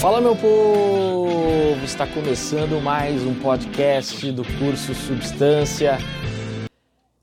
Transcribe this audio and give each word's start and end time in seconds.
Fala 0.00 0.20
meu 0.20 0.36
povo! 0.36 1.84
Está 1.84 2.06
começando 2.06 2.80
mais 2.80 3.24
um 3.24 3.34
podcast 3.34 4.30
do 4.30 4.44
curso 4.56 4.94
Substância. 4.94 5.98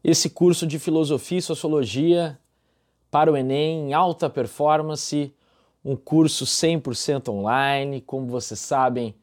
Esse 0.03 0.29
curso 0.29 0.67
de 0.67 0.77
filosofia 0.77 1.37
e 1.37 1.41
sociologia 1.41 2.37
para 3.09 3.31
o 3.31 3.37
Enem 3.37 3.87
em 3.87 3.93
alta 3.93 4.29
performance, 4.29 5.33
um 5.85 5.95
curso 5.95 6.43
100% 6.43 7.29
online, 7.29 8.01
como 8.01 8.27
vocês 8.27 8.59
sabem, 8.59 9.15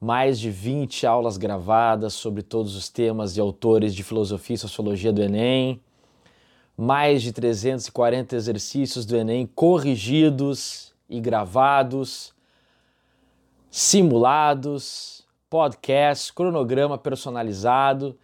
mais 0.00 0.40
de 0.40 0.50
20 0.50 1.06
aulas 1.06 1.36
gravadas 1.36 2.14
sobre 2.14 2.42
todos 2.42 2.74
os 2.74 2.88
temas 2.88 3.36
e 3.36 3.40
autores 3.40 3.94
de 3.94 4.02
filosofia 4.02 4.56
e 4.56 4.58
sociologia 4.58 5.12
do 5.12 5.22
Enem, 5.22 5.80
mais 6.76 7.22
de 7.22 7.30
340 7.32 8.34
exercícios 8.34 9.06
do 9.06 9.16
Enem 9.16 9.46
corrigidos 9.46 10.92
e 11.08 11.20
gravados 11.20 12.34
simulados, 13.70 15.24
podcasts, 15.48 16.30
cronograma 16.30 16.98
personalizado. 16.98 18.18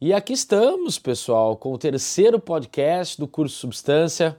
E 0.00 0.12
aqui 0.12 0.32
estamos, 0.32 0.98
pessoal, 0.98 1.56
com 1.56 1.72
o 1.72 1.78
terceiro 1.78 2.38
podcast 2.38 3.18
do 3.18 3.26
curso 3.26 3.56
Substância, 3.56 4.38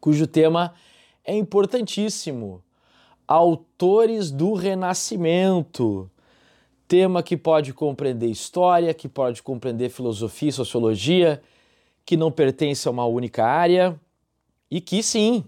cujo 0.00 0.26
tema 0.26 0.74
é 1.24 1.36
importantíssimo: 1.36 2.62
Autores 3.28 4.30
do 4.30 4.54
Renascimento. 4.54 6.10
Tema 6.88 7.20
que 7.20 7.36
pode 7.36 7.74
compreender 7.74 8.28
história, 8.28 8.94
que 8.94 9.08
pode 9.08 9.42
compreender 9.42 9.90
filosofia 9.90 10.50
e 10.50 10.52
sociologia, 10.52 11.42
que 12.04 12.16
não 12.16 12.30
pertence 12.30 12.86
a 12.86 12.92
uma 12.92 13.04
única 13.04 13.44
área 13.44 14.00
e 14.70 14.80
que 14.80 15.02
sim, 15.02 15.44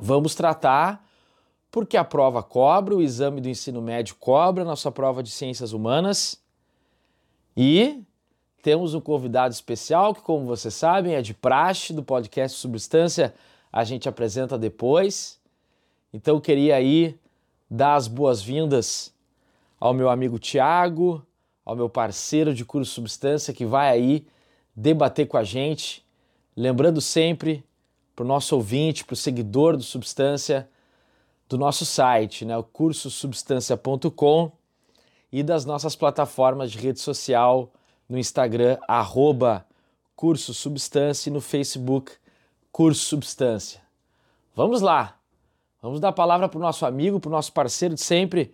vamos 0.00 0.36
tratar 0.36 1.05
porque 1.76 1.98
a 1.98 2.04
prova 2.04 2.42
cobra, 2.42 2.96
o 2.96 3.02
exame 3.02 3.38
do 3.38 3.50
ensino 3.50 3.82
médio 3.82 4.16
cobra, 4.18 4.62
a 4.62 4.64
nossa 4.64 4.90
prova 4.90 5.22
de 5.22 5.30
ciências 5.30 5.74
humanas. 5.74 6.42
E 7.54 8.02
temos 8.62 8.94
um 8.94 9.00
convidado 9.00 9.52
especial 9.52 10.14
que, 10.14 10.22
como 10.22 10.46
vocês 10.46 10.72
sabem, 10.72 11.14
é 11.14 11.20
de 11.20 11.34
praxe 11.34 11.92
do 11.92 12.02
podcast 12.02 12.56
Substância, 12.56 13.34
a 13.70 13.84
gente 13.84 14.08
apresenta 14.08 14.56
depois. 14.56 15.38
Então 16.14 16.40
queria 16.40 16.76
aí 16.76 17.14
dar 17.70 17.96
as 17.96 18.08
boas-vindas 18.08 19.12
ao 19.78 19.92
meu 19.92 20.08
amigo 20.08 20.38
Tiago, 20.38 21.22
ao 21.62 21.76
meu 21.76 21.90
parceiro 21.90 22.54
de 22.54 22.64
curso 22.64 22.90
Substância 22.90 23.52
que 23.52 23.66
vai 23.66 23.90
aí 23.90 24.26
debater 24.74 25.28
com 25.28 25.36
a 25.36 25.44
gente. 25.44 26.02
Lembrando 26.56 27.02
sempre 27.02 27.62
para 28.14 28.24
o 28.24 28.26
nosso 28.26 28.56
ouvinte, 28.56 29.04
para 29.04 29.12
o 29.12 29.16
seguidor 29.16 29.76
do 29.76 29.82
Substância, 29.82 30.66
do 31.48 31.56
nosso 31.56 31.86
site, 31.86 32.44
né, 32.44 32.56
o 32.56 32.62
cursosubstância.com 32.62 34.52
e 35.32 35.42
das 35.42 35.64
nossas 35.64 35.94
plataformas 35.94 36.70
de 36.70 36.78
rede 36.78 37.00
social 37.00 37.72
no 38.08 38.18
Instagram, 38.18 38.78
arroba 38.88 39.66
e 41.26 41.30
no 41.30 41.40
Facebook, 41.40 42.12
Curso 42.72 43.04
Substância. 43.04 43.80
Vamos 44.54 44.80
lá! 44.80 45.16
Vamos 45.82 46.00
dar 46.00 46.08
a 46.08 46.12
palavra 46.12 46.48
para 46.48 46.58
o 46.58 46.60
nosso 46.60 46.84
amigo, 46.84 47.20
para 47.20 47.28
o 47.28 47.32
nosso 47.32 47.52
parceiro 47.52 47.94
de 47.94 48.00
sempre. 48.00 48.52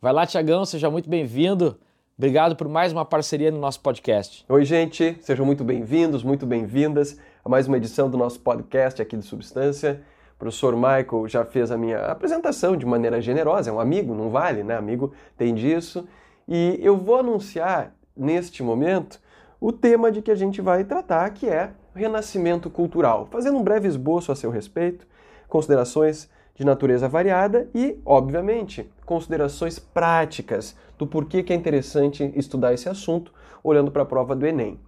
Vai 0.00 0.12
lá, 0.12 0.26
Tiagão, 0.26 0.64
seja 0.64 0.90
muito 0.90 1.08
bem-vindo. 1.08 1.78
Obrigado 2.18 2.56
por 2.56 2.68
mais 2.68 2.92
uma 2.92 3.04
parceria 3.04 3.50
no 3.50 3.58
nosso 3.58 3.80
podcast. 3.80 4.44
Oi, 4.48 4.64
gente, 4.64 5.16
sejam 5.20 5.46
muito 5.46 5.64
bem-vindos, 5.64 6.22
muito 6.22 6.44
bem-vindas 6.44 7.18
a 7.44 7.48
mais 7.48 7.66
uma 7.66 7.76
edição 7.76 8.10
do 8.10 8.16
nosso 8.16 8.38
podcast 8.40 9.00
aqui 9.00 9.16
do 9.16 9.22
Substância. 9.22 10.02
O 10.34 10.38
professor 10.38 10.74
Michael 10.74 11.28
já 11.28 11.44
fez 11.44 11.70
a 11.70 11.78
minha 11.78 12.06
apresentação 12.06 12.76
de 12.76 12.84
maneira 12.84 13.20
generosa, 13.20 13.70
é 13.70 13.72
um 13.72 13.80
amigo, 13.80 14.14
não 14.14 14.30
vale, 14.30 14.62
né? 14.62 14.76
Amigo 14.76 15.12
tem 15.36 15.54
disso. 15.54 16.06
E 16.46 16.78
eu 16.82 16.96
vou 16.96 17.18
anunciar 17.18 17.94
neste 18.16 18.62
momento 18.62 19.20
o 19.60 19.72
tema 19.72 20.10
de 20.10 20.20
que 20.20 20.30
a 20.30 20.34
gente 20.34 20.60
vai 20.60 20.84
tratar, 20.84 21.30
que 21.30 21.48
é 21.48 21.70
renascimento 21.94 22.68
cultural, 22.68 23.26
fazendo 23.30 23.56
um 23.56 23.62
breve 23.62 23.88
esboço 23.88 24.32
a 24.32 24.36
seu 24.36 24.50
respeito, 24.50 25.06
considerações 25.48 26.28
de 26.54 26.64
natureza 26.64 27.08
variada 27.08 27.68
e, 27.74 27.98
obviamente, 28.04 28.88
considerações 29.04 29.78
práticas 29.78 30.76
do 30.98 31.06
porquê 31.06 31.42
que 31.42 31.52
é 31.52 31.56
interessante 31.56 32.32
estudar 32.36 32.72
esse 32.72 32.88
assunto 32.88 33.32
olhando 33.62 33.90
para 33.90 34.02
a 34.02 34.06
prova 34.06 34.36
do 34.36 34.46
Enem. 34.46 34.78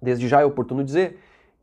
Desde 0.00 0.26
já 0.26 0.40
é 0.40 0.44
oportuno 0.44 0.82
dizer 0.82 1.18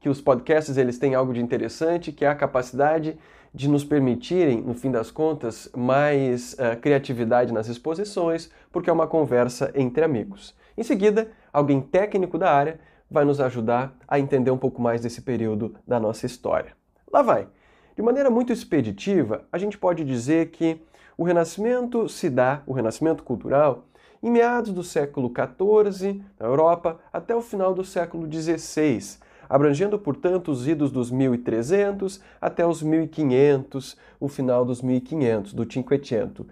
que 0.07 0.09
os 0.09 0.22
podcasts 0.22 0.78
eles 0.78 0.97
têm 0.97 1.16
algo 1.16 1.34
de 1.34 1.41
interessante, 1.41 2.13
que 2.13 2.23
é 2.23 2.29
a 2.29 2.35
capacidade 2.35 3.18
de 3.53 3.68
nos 3.68 3.84
permitirem, 3.84 4.62
no 4.62 4.73
fim 4.73 4.90
das 4.90 5.12
contas, 5.12 5.69
mais 5.75 6.53
uh, 6.53 6.79
criatividade 6.79 7.51
nas 7.51 7.68
exposições, 7.68 8.50
porque 8.72 8.90
é 8.90 8.94
uma 8.94 9.06
conversa 9.06 9.69
entre 9.75 10.06
amigos. 10.06 10.56
Em 10.78 10.84
seguida, 10.84 11.29
alguém 11.51 11.81
técnico 11.81 12.38
da 12.38 12.50
área 12.50 12.79
vai 13.12 13.25
nos 13.25 13.41
ajudar 13.41 13.97
a 14.07 14.18
entender 14.18 14.50
um 14.50 14.57
pouco 14.57 14.81
mais 14.81 15.01
desse 15.01 15.22
período 15.22 15.75
da 15.85 16.00
nossa 16.00 16.25
história. 16.25 16.72
Lá 17.12 17.22
vai! 17.22 17.50
De 17.94 18.01
maneira 18.01 18.29
muito 18.29 18.53
expeditiva, 18.53 19.44
a 19.51 19.57
gente 19.57 19.78
pode 19.78 20.06
dizer 20.06 20.51
que 20.51 20.81
o 21.18 21.25
Renascimento 21.25 22.07
se 22.07 22.29
dá, 22.29 22.63
o 22.66 22.72
Renascimento 22.72 23.24
cultural, 23.24 23.84
em 24.24 24.31
meados 24.31 24.72
do 24.72 24.84
século 24.84 25.29
XIV, 25.29 26.24
na 26.39 26.45
Europa, 26.45 26.97
até 27.12 27.35
o 27.35 27.41
final 27.41 27.74
do 27.74 27.84
século 27.84 28.25
XVI, 28.31 29.27
abrangendo, 29.50 29.97
portanto, 29.97 30.52
os 30.52 30.68
idos 30.68 30.91
dos 30.91 31.12
1300 31.12 32.22
até 32.40 32.66
os 32.66 32.81
1500, 32.81 33.97
o 34.19 34.28
final 34.28 34.66
dos 34.66 34.81
1500, 34.81 35.53
do 35.53 35.72
Cinquecento. 35.72 36.46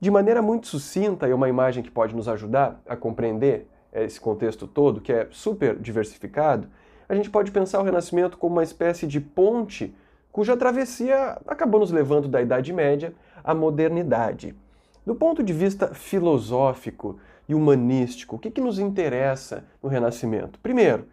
De 0.00 0.10
maneira 0.10 0.42
muito 0.42 0.66
sucinta, 0.66 1.28
e 1.28 1.32
uma 1.32 1.48
imagem 1.48 1.82
que 1.82 1.90
pode 1.90 2.14
nos 2.14 2.28
ajudar 2.28 2.80
a 2.86 2.96
compreender 2.96 3.68
esse 3.92 4.20
contexto 4.20 4.66
todo, 4.66 5.00
que 5.00 5.12
é 5.12 5.28
super 5.30 5.78
diversificado, 5.78 6.68
a 7.08 7.14
gente 7.14 7.30
pode 7.30 7.50
pensar 7.50 7.80
o 7.80 7.84
Renascimento 7.84 8.38
como 8.38 8.56
uma 8.56 8.62
espécie 8.62 9.06
de 9.06 9.20
ponte 9.20 9.94
cuja 10.32 10.56
travessia 10.56 11.38
acabou 11.46 11.78
nos 11.78 11.92
levando 11.92 12.26
da 12.26 12.40
Idade 12.40 12.72
Média 12.72 13.14
à 13.44 13.54
modernidade. 13.54 14.56
Do 15.04 15.14
ponto 15.14 15.42
de 15.42 15.52
vista 15.52 15.94
filosófico 15.94 17.18
e 17.48 17.54
humanístico, 17.54 18.36
o 18.36 18.38
que, 18.38 18.50
que 18.50 18.60
nos 18.60 18.78
interessa 18.78 19.64
no 19.82 19.90
Renascimento? 19.90 20.58
Primeiro, 20.60 21.06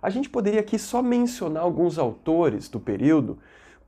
a 0.00 0.10
gente 0.10 0.28
poderia 0.28 0.60
aqui 0.60 0.78
só 0.78 1.02
mencionar 1.02 1.62
alguns 1.62 1.98
autores 1.98 2.68
do 2.68 2.78
período 2.78 3.38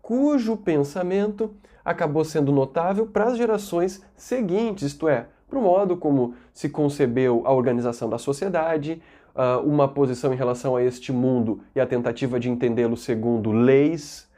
cujo 0.01 0.57
pensamento 0.57 1.51
acabou 1.85 2.25
sendo 2.25 2.53
notável 2.53 3.07
para 3.07 3.25
as 3.25 3.37
gerações 3.37 4.03
seguintes, 4.17 4.85
isto 4.89 5.09
é, 5.09 5.27
para 5.49 5.59
o 5.59 5.63
modo 5.63 5.97
como 5.97 6.35
se 6.53 6.69
concebeu 6.69 7.43
a 7.45 7.53
organização 7.53 8.09
da 8.09 8.19
sociedade, 8.19 9.03
ah, 9.35 9.59
uma 9.59 9.87
posição 9.87 10.33
em 10.33 10.37
relação 10.37 10.77
a 10.77 10.83
este 10.83 11.13
mundo 11.13 11.61
e 11.75 11.81
a 11.81 11.87
tentativa 11.87 12.41
de 12.41 12.51
entendê-lo 12.51 12.97
segundo 12.97 13.53
leis, 13.53 14.29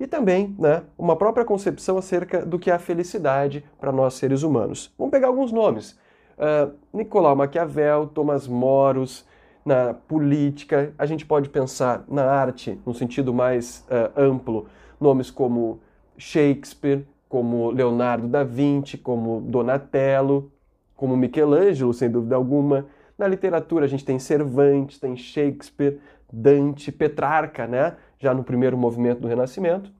e 0.00 0.06
também 0.06 0.54
né, 0.58 0.82
uma 0.98 1.14
própria 1.14 1.44
concepção 1.44 1.96
acerca 1.96 2.44
do 2.44 2.58
que 2.58 2.70
é 2.70 2.74
a 2.74 2.78
felicidade 2.78 3.64
para 3.78 3.92
nós 3.92 4.14
seres 4.14 4.42
humanos. 4.42 4.92
Vamos 4.98 5.12
pegar 5.12 5.28
alguns 5.28 5.52
nomes. 5.52 5.92
Uh, 6.36 6.72
Nicolau 6.92 7.36
Maquiavel, 7.36 8.08
Thomas 8.08 8.48
Moros, 8.48 9.24
na 9.64 9.94
política, 9.94 10.92
a 10.98 11.06
gente 11.06 11.24
pode 11.24 11.48
pensar 11.48 12.04
na 12.08 12.24
arte, 12.24 12.78
no 12.84 12.94
sentido 12.94 13.32
mais 13.32 13.86
uh, 13.88 14.20
amplo, 14.20 14.66
nomes 15.00 15.30
como 15.30 15.80
Shakespeare, 16.16 17.06
como 17.28 17.70
Leonardo 17.70 18.28
da 18.28 18.44
Vinci, 18.44 18.98
como 18.98 19.40
Donatello, 19.40 20.50
como 20.94 21.16
Michelangelo, 21.16 21.94
sem 21.94 22.10
dúvida 22.10 22.36
alguma. 22.36 22.86
Na 23.16 23.26
literatura 23.26 23.84
a 23.84 23.88
gente 23.88 24.04
tem 24.04 24.18
Cervantes, 24.18 24.98
tem 24.98 25.16
Shakespeare, 25.16 25.98
Dante, 26.32 26.90
Petrarca, 26.92 27.66
né? 27.66 27.96
já 28.18 28.32
no 28.32 28.44
primeiro 28.44 28.78
movimento 28.78 29.20
do 29.20 29.28
Renascimento. 29.28 29.92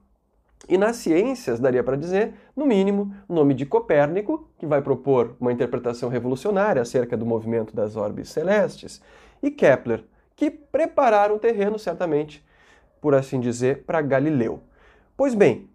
E 0.67 0.77
nas 0.77 0.95
ciências, 0.95 1.59
daria 1.59 1.83
para 1.83 1.97
dizer, 1.97 2.33
no 2.55 2.65
mínimo, 2.65 3.13
o 3.27 3.33
nome 3.33 3.53
de 3.53 3.65
Copérnico, 3.65 4.47
que 4.57 4.65
vai 4.65 4.81
propor 4.81 5.35
uma 5.39 5.51
interpretação 5.51 6.07
revolucionária 6.07 6.81
acerca 6.81 7.17
do 7.17 7.25
movimento 7.25 7.75
das 7.75 7.97
orbes 7.97 8.29
celestes, 8.29 9.01
e 9.43 9.51
Kepler, 9.51 10.05
que 10.37 10.49
prepararam 10.49 11.35
o 11.35 11.39
terreno, 11.39 11.77
certamente, 11.77 12.43
por 13.01 13.13
assim 13.13 13.41
dizer, 13.41 13.83
para 13.83 14.01
Galileu. 14.01 14.61
Pois 15.17 15.35
bem, 15.35 15.69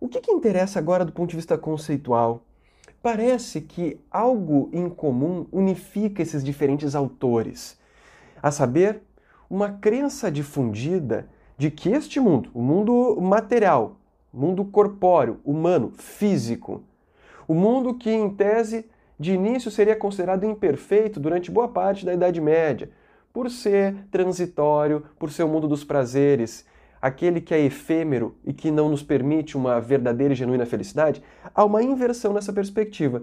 o 0.00 0.08
que, 0.08 0.20
que 0.20 0.32
interessa 0.32 0.80
agora 0.80 1.04
do 1.04 1.12
ponto 1.12 1.30
de 1.30 1.36
vista 1.36 1.56
conceitual? 1.56 2.42
Parece 3.00 3.60
que 3.60 4.00
algo 4.10 4.68
em 4.72 4.88
comum 4.88 5.46
unifica 5.52 6.20
esses 6.20 6.42
diferentes 6.42 6.96
autores, 6.96 7.78
a 8.42 8.50
saber, 8.50 9.00
uma 9.48 9.70
crença 9.70 10.30
difundida 10.30 11.28
de 11.56 11.70
que 11.70 11.90
este 11.90 12.18
mundo, 12.18 12.50
o 12.52 12.60
mundo 12.60 13.18
material, 13.20 13.96
mundo 14.32 14.64
corpóreo, 14.64 15.38
humano, 15.44 15.92
físico, 15.96 16.82
o 17.46 17.54
mundo 17.54 17.94
que 17.94 18.10
em 18.10 18.30
tese 18.30 18.90
de 19.18 19.32
início 19.32 19.70
seria 19.70 19.94
considerado 19.94 20.44
imperfeito 20.44 21.20
durante 21.20 21.50
boa 21.50 21.68
parte 21.68 22.04
da 22.04 22.14
Idade 22.14 22.40
Média, 22.40 22.90
por 23.32 23.50
ser 23.50 24.06
transitório, 24.10 25.04
por 25.18 25.30
ser 25.30 25.42
o 25.42 25.48
mundo 25.48 25.66
dos 25.66 25.84
prazeres, 25.84 26.66
aquele 27.00 27.40
que 27.40 27.54
é 27.54 27.60
efêmero 27.60 28.36
e 28.44 28.52
que 28.52 28.70
não 28.70 28.88
nos 28.88 29.02
permite 29.02 29.56
uma 29.56 29.80
verdadeira 29.80 30.32
e 30.32 30.36
genuína 30.36 30.66
felicidade, 30.66 31.22
há 31.54 31.64
uma 31.64 31.82
inversão 31.82 32.32
nessa 32.32 32.52
perspectiva. 32.52 33.22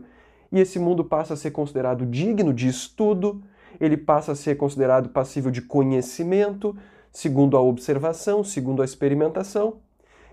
E 0.52 0.60
esse 0.60 0.80
mundo 0.80 1.04
passa 1.04 1.36
a 1.36 1.38
ser 1.38 1.52
considerado 1.52 2.06
digno 2.06 2.54
de 2.54 2.68
estudo, 2.68 3.42
ele 3.80 3.96
passa 3.96 4.32
a 4.32 4.36
ser 4.36 4.56
considerado 4.56 5.10
passível 5.10 5.52
de 5.52 5.62
conhecimento, 5.62 6.76
segundo 7.12 7.56
a 7.56 7.62
observação, 7.62 8.44
segundo 8.44 8.82
a 8.82 8.86
experimentação. 8.86 9.78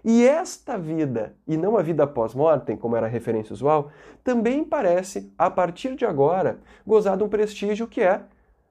E 0.05 0.25
esta 0.25 0.79
vida, 0.79 1.35
e 1.47 1.57
não 1.57 1.77
a 1.77 1.83
vida 1.83 2.07
pós-mortem, 2.07 2.77
como 2.77 2.97
era 2.97 3.07
a 3.07 3.11
referência 3.11 3.53
usual, 3.53 3.91
também 4.23 4.65
parece, 4.65 5.33
a 5.37 5.51
partir 5.51 5.97
de 5.97 6.05
agora, 6.05 6.61
gozar 6.87 7.17
de 7.17 7.25
um 7.25 7.29
prestígio 7.29 7.89
que 7.89 8.01
é, 8.01 8.23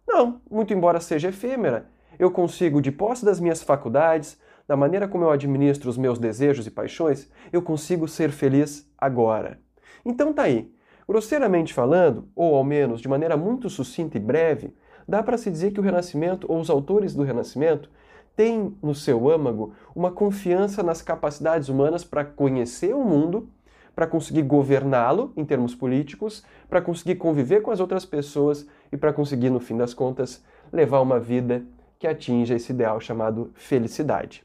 não, 0.07 0.41
muito 0.49 0.73
embora 0.73 0.99
seja 0.99 1.29
efêmera, 1.29 1.87
eu 2.17 2.31
consigo, 2.31 2.81
de 2.81 2.91
posse 2.91 3.25
das 3.25 3.39
minhas 3.39 3.61
faculdades, 3.61 4.39
da 4.67 4.75
maneira 4.75 5.07
como 5.07 5.23
eu 5.23 5.29
administro 5.29 5.89
os 5.89 5.97
meus 5.97 6.17
desejos 6.17 6.65
e 6.65 6.71
paixões, 6.71 7.29
eu 7.51 7.61
consigo 7.61 8.07
ser 8.07 8.31
feliz 8.31 8.89
agora. 8.97 9.59
Então 10.05 10.33
tá 10.33 10.43
aí. 10.43 10.73
Grosseiramente 11.07 11.73
falando, 11.73 12.27
ou 12.35 12.55
ao 12.55 12.63
menos 12.63 12.99
de 12.99 13.07
maneira 13.07 13.37
muito 13.37 13.69
sucinta 13.69 14.17
e 14.17 14.19
breve, 14.19 14.73
dá 15.07 15.21
para 15.21 15.37
se 15.37 15.51
dizer 15.51 15.71
que 15.71 15.79
o 15.79 15.83
Renascimento, 15.83 16.51
ou 16.51 16.59
os 16.59 16.69
autores 16.69 17.13
do 17.13 17.23
Renascimento, 17.23 17.89
têm 18.35 18.75
no 18.81 18.95
seu 18.95 19.29
âmago 19.29 19.73
uma 19.95 20.11
confiança 20.11 20.81
nas 20.81 21.01
capacidades 21.01 21.69
humanas 21.69 22.03
para 22.03 22.25
conhecer 22.25 22.93
o 22.95 23.03
mundo, 23.03 23.49
para 23.95 24.07
conseguir 24.07 24.41
governá-lo 24.41 25.31
em 25.37 25.45
termos 25.45 25.75
políticos, 25.75 26.43
para 26.67 26.81
conseguir 26.81 27.15
conviver 27.15 27.61
com 27.61 27.71
as 27.71 27.79
outras 27.79 28.03
pessoas 28.03 28.67
e 28.95 28.97
para 28.97 29.13
conseguir, 29.13 29.49
no 29.49 29.59
fim 29.59 29.77
das 29.77 29.93
contas, 29.93 30.43
levar 30.71 31.01
uma 31.01 31.19
vida 31.19 31.63
que 31.99 32.07
atinja 32.07 32.55
esse 32.55 32.71
ideal 32.71 32.99
chamado 32.99 33.51
felicidade. 33.53 34.43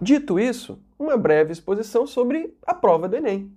Dito 0.00 0.38
isso, 0.38 0.78
uma 0.98 1.16
breve 1.16 1.52
exposição 1.52 2.06
sobre 2.06 2.54
a 2.66 2.74
prova 2.74 3.08
do 3.08 3.16
Enem. 3.16 3.50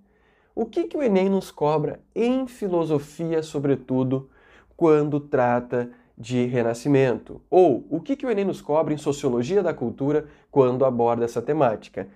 O 0.55 0.65
que, 0.65 0.85
que 0.85 0.97
o 0.97 1.03
Enem 1.03 1.29
nos 1.29 1.51
cobra 1.51 1.99
em 2.15 2.47
filosofia, 2.47 3.43
sobretudo, 3.43 4.29
quando 4.77 5.19
trata 5.19 5.89
de 6.17 6.45
renascimento? 6.45 7.41
Ou 7.49 7.85
o 7.89 7.99
que, 7.99 8.15
que 8.15 8.25
o 8.25 8.29
Enem 8.29 8.45
nos 8.45 8.61
cobra 8.61 8.93
em 8.93 8.97
sociologia 8.97 9.63
da 9.63 9.73
cultura 9.73 10.27
quando 10.51 10.85
aborda 10.85 11.25
essa 11.25 11.41
temática? 11.41 12.07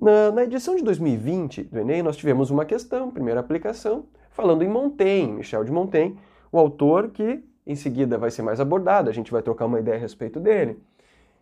Na, 0.00 0.32
na, 0.32 0.44
edição 0.44 0.74
de 0.74 0.82
2020 0.82 1.64
do 1.64 1.78
Enem, 1.78 2.02
nós 2.02 2.16
tivemos 2.16 2.50
uma 2.50 2.64
questão, 2.64 3.10
primeira 3.10 3.40
aplicação, 3.40 4.06
falando 4.30 4.62
em 4.62 4.68
Montaigne, 4.68 5.34
Michel 5.34 5.62
de 5.62 5.70
Montaigne, 5.70 6.18
o 6.54 6.58
autor 6.60 7.10
que 7.10 7.42
em 7.66 7.74
seguida 7.74 8.16
vai 8.16 8.30
ser 8.30 8.42
mais 8.42 8.60
abordado, 8.60 9.10
a 9.10 9.12
gente 9.12 9.32
vai 9.32 9.42
trocar 9.42 9.66
uma 9.66 9.80
ideia 9.80 9.96
a 9.96 10.00
respeito 10.00 10.38
dele. 10.38 10.78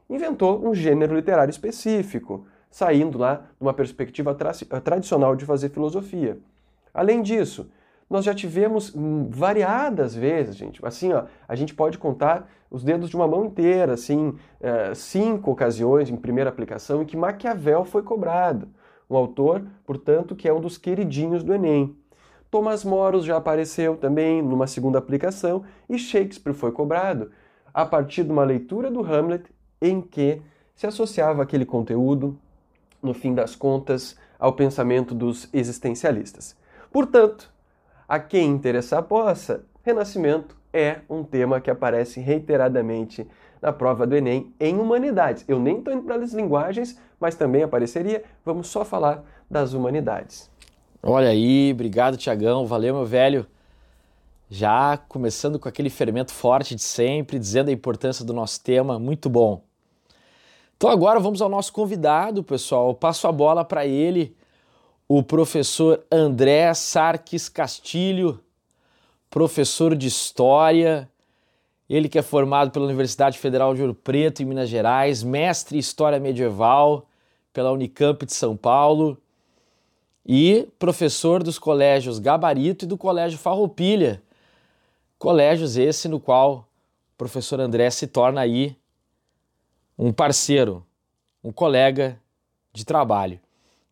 Inventou 0.08 0.66
um 0.66 0.74
gênero 0.74 1.14
literário 1.14 1.50
específico, 1.50 2.46
saindo 2.70 3.18
lá 3.18 3.34
de 3.34 3.60
uma 3.60 3.74
perspectiva 3.74 4.34
tra 4.34 4.52
tradicional 4.80 5.36
de 5.36 5.44
fazer 5.44 5.68
filosofia. 5.68 6.38
Além 6.94 7.20
disso, 7.20 7.70
nós 8.08 8.24
já 8.24 8.32
tivemos 8.32 8.90
variadas 9.28 10.14
vezes, 10.14 10.56
gente. 10.56 10.80
Assim, 10.82 11.12
ó, 11.12 11.24
a 11.46 11.54
gente 11.54 11.74
pode 11.74 11.98
contar 11.98 12.50
os 12.70 12.82
dedos 12.82 13.10
de 13.10 13.16
uma 13.16 13.28
mão 13.28 13.44
inteira, 13.44 13.92
assim, 13.92 14.34
é, 14.60 14.94
cinco 14.94 15.50
ocasiões 15.50 16.08
em 16.08 16.16
primeira 16.16 16.48
aplicação 16.48 17.02
em 17.02 17.04
que 17.04 17.18
Maquiavel 17.18 17.84
foi 17.84 18.02
cobrado. 18.02 18.66
Um 19.10 19.16
autor, 19.16 19.62
portanto, 19.84 20.34
que 20.34 20.48
é 20.48 20.54
um 20.54 20.60
dos 20.60 20.78
queridinhos 20.78 21.44
do 21.44 21.52
Enem. 21.52 21.94
Thomas 22.52 22.84
Moros 22.84 23.24
já 23.24 23.38
apareceu 23.38 23.96
também 23.96 24.42
numa 24.42 24.66
segunda 24.66 24.98
aplicação 24.98 25.64
e 25.88 25.98
Shakespeare 25.98 26.52
foi 26.52 26.70
cobrado 26.70 27.30
a 27.72 27.86
partir 27.86 28.24
de 28.24 28.30
uma 28.30 28.44
leitura 28.44 28.90
do 28.90 29.00
Hamlet 29.00 29.46
em 29.80 30.02
que 30.02 30.42
se 30.74 30.86
associava 30.86 31.42
aquele 31.42 31.64
conteúdo, 31.64 32.38
no 33.02 33.14
fim 33.14 33.34
das 33.34 33.56
contas, 33.56 34.18
ao 34.38 34.52
pensamento 34.52 35.14
dos 35.14 35.48
existencialistas. 35.50 36.54
Portanto, 36.92 37.50
a 38.06 38.20
quem 38.20 38.50
interessar 38.50 39.02
possa, 39.04 39.64
Renascimento 39.82 40.54
é 40.74 41.00
um 41.08 41.24
tema 41.24 41.58
que 41.58 41.70
aparece 41.70 42.20
reiteradamente 42.20 43.26
na 43.62 43.72
prova 43.72 44.06
do 44.06 44.14
Enem 44.14 44.52
em 44.60 44.78
humanidades. 44.78 45.42
Eu 45.48 45.58
nem 45.58 45.78
estou 45.78 45.94
indo 45.94 46.02
para 46.02 46.16
as 46.16 46.34
linguagens, 46.34 47.00
mas 47.18 47.34
também 47.34 47.62
apareceria. 47.62 48.22
Vamos 48.44 48.68
só 48.68 48.84
falar 48.84 49.24
das 49.50 49.72
humanidades. 49.72 50.51
Olha 51.04 51.30
aí, 51.30 51.72
obrigado 51.72 52.16
Tiagão, 52.16 52.64
valeu 52.64 52.94
meu 52.94 53.04
velho. 53.04 53.44
Já 54.48 54.96
começando 54.96 55.58
com 55.58 55.68
aquele 55.68 55.90
fermento 55.90 56.32
forte 56.32 56.76
de 56.76 56.82
sempre, 56.82 57.40
dizendo 57.40 57.70
a 57.70 57.72
importância 57.72 58.24
do 58.24 58.32
nosso 58.32 58.62
tema, 58.62 59.00
muito 59.00 59.28
bom. 59.28 59.64
Então 60.76 60.88
agora 60.88 61.18
vamos 61.18 61.42
ao 61.42 61.48
nosso 61.48 61.72
convidado, 61.72 62.44
pessoal. 62.44 62.90
Eu 62.90 62.94
passo 62.94 63.26
a 63.26 63.32
bola 63.32 63.64
para 63.64 63.84
ele, 63.84 64.36
o 65.08 65.24
professor 65.24 66.04
André 66.08 66.72
Sarques 66.72 67.48
Castilho, 67.48 68.38
professor 69.28 69.96
de 69.96 70.06
História, 70.06 71.10
ele 71.90 72.08
que 72.08 72.18
é 72.18 72.22
formado 72.22 72.70
pela 72.70 72.84
Universidade 72.84 73.38
Federal 73.38 73.74
de 73.74 73.80
Ouro 73.80 73.94
Preto, 73.94 74.40
em 74.40 74.46
Minas 74.46 74.68
Gerais, 74.68 75.24
mestre 75.24 75.76
em 75.76 75.80
História 75.80 76.20
Medieval 76.20 77.08
pela 77.52 77.72
Unicamp 77.72 78.24
de 78.24 78.32
São 78.32 78.56
Paulo 78.56 79.18
e 80.24 80.68
professor 80.78 81.42
dos 81.42 81.58
colégios 81.58 82.18
Gabarito 82.18 82.84
e 82.84 82.88
do 82.88 82.96
Colégio 82.96 83.38
Farroupilha. 83.38 84.22
Colégios 85.18 85.76
esse 85.76 86.08
no 86.08 86.20
qual 86.20 86.68
o 87.14 87.18
professor 87.18 87.60
André 87.60 87.90
se 87.90 88.06
torna 88.06 88.40
aí 88.40 88.76
um 89.98 90.12
parceiro, 90.12 90.84
um 91.42 91.52
colega 91.52 92.18
de 92.72 92.84
trabalho. 92.84 93.38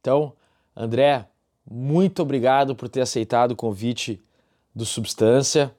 Então, 0.01 0.33
André, 0.75 1.27
muito 1.71 2.23
obrigado 2.23 2.75
por 2.75 2.89
ter 2.89 3.01
aceitado 3.01 3.53
o 3.53 3.57
convite 3.57 4.21
do 4.75 4.85
Substância, 4.85 5.75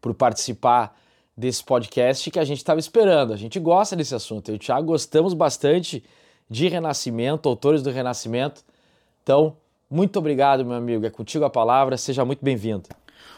por 0.00 0.14
participar 0.14 0.98
desse 1.36 1.62
podcast 1.62 2.30
que 2.30 2.38
a 2.38 2.44
gente 2.44 2.58
estava 2.58 2.80
esperando. 2.80 3.32
A 3.32 3.36
gente 3.36 3.60
gosta 3.60 3.94
desse 3.94 4.14
assunto. 4.14 4.48
Eu 4.48 4.54
e 4.54 4.56
o 4.56 4.58
Thiago 4.58 4.86
gostamos 4.88 5.34
bastante 5.34 6.04
de 6.50 6.68
Renascimento, 6.68 7.48
autores 7.48 7.82
do 7.82 7.90
Renascimento. 7.90 8.64
Então, 9.28 9.58
muito 9.90 10.18
obrigado, 10.18 10.64
meu 10.64 10.74
amigo. 10.74 11.04
É 11.04 11.10
contigo 11.10 11.44
a 11.44 11.50
palavra. 11.50 11.98
Seja 11.98 12.24
muito 12.24 12.42
bem-vindo. 12.42 12.84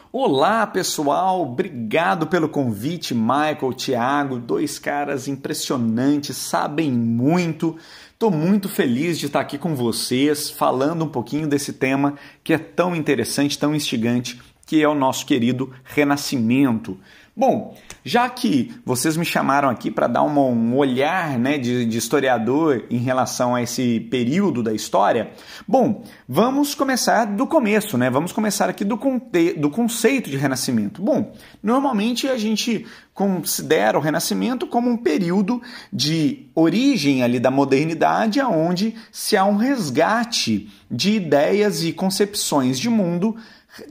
Olá, 0.09 0.65
pessoal! 0.65 1.41
Obrigado 1.41 2.27
pelo 2.27 2.47
convite, 2.47 3.13
Michael, 3.13 3.73
Thiago, 3.75 4.39
dois 4.39 4.79
caras 4.79 5.27
impressionantes, 5.27 6.37
sabem 6.37 6.89
muito. 6.89 7.75
Estou 8.13 8.31
muito 8.31 8.69
feliz 8.69 9.19
de 9.19 9.25
estar 9.25 9.41
aqui 9.41 9.57
com 9.57 9.75
vocês, 9.75 10.49
falando 10.49 11.03
um 11.03 11.09
pouquinho 11.09 11.45
desse 11.45 11.73
tema 11.73 12.15
que 12.41 12.53
é 12.53 12.57
tão 12.57 12.95
interessante, 12.95 13.59
tão 13.59 13.75
instigante, 13.75 14.41
que 14.65 14.81
é 14.81 14.87
o 14.87 14.95
nosso 14.95 15.25
querido 15.25 15.73
renascimento. 15.83 16.97
Bom, 17.35 17.73
já 18.03 18.29
que 18.29 18.73
vocês 18.85 19.15
me 19.15 19.23
chamaram 19.23 19.69
aqui 19.69 19.89
para 19.89 20.07
dar 20.07 20.21
uma, 20.21 20.41
um 20.41 20.75
olhar 20.75 21.39
né, 21.39 21.57
de, 21.57 21.85
de, 21.85 21.97
historiador 21.97 22.83
em 22.89 22.97
relação 22.97 23.55
a 23.55 23.61
esse 23.61 24.01
período 24.11 24.61
da 24.61 24.73
história, 24.73 25.31
bom, 25.65 26.03
vamos 26.27 26.75
começar 26.75 27.23
do 27.23 27.47
começo, 27.47 27.97
né? 27.97 28.09
Vamos 28.09 28.33
começar 28.33 28.69
aqui 28.69 28.83
do, 28.83 28.97
conte 28.97 29.53
do 29.53 29.69
conceito 29.69 30.29
de 30.29 30.35
renascimento. 30.35 31.01
Bom, 31.01 31.31
normalmente 31.63 32.27
a 32.27 32.37
gente 32.37 32.85
considera 33.13 33.97
o 33.97 34.01
renascimento 34.01 34.67
como 34.67 34.89
um 34.89 34.97
período 34.97 35.61
de 35.91 36.49
origem 36.53 37.23
ali 37.23 37.39
da 37.39 37.51
modernidade, 37.51 38.41
onde 38.41 38.95
se 39.09 39.37
há 39.37 39.45
um 39.45 39.55
resgate 39.55 40.69
de 40.89 41.13
ideias 41.13 41.83
e 41.83 41.93
concepções 41.93 42.77
de 42.77 42.89
mundo 42.89 43.37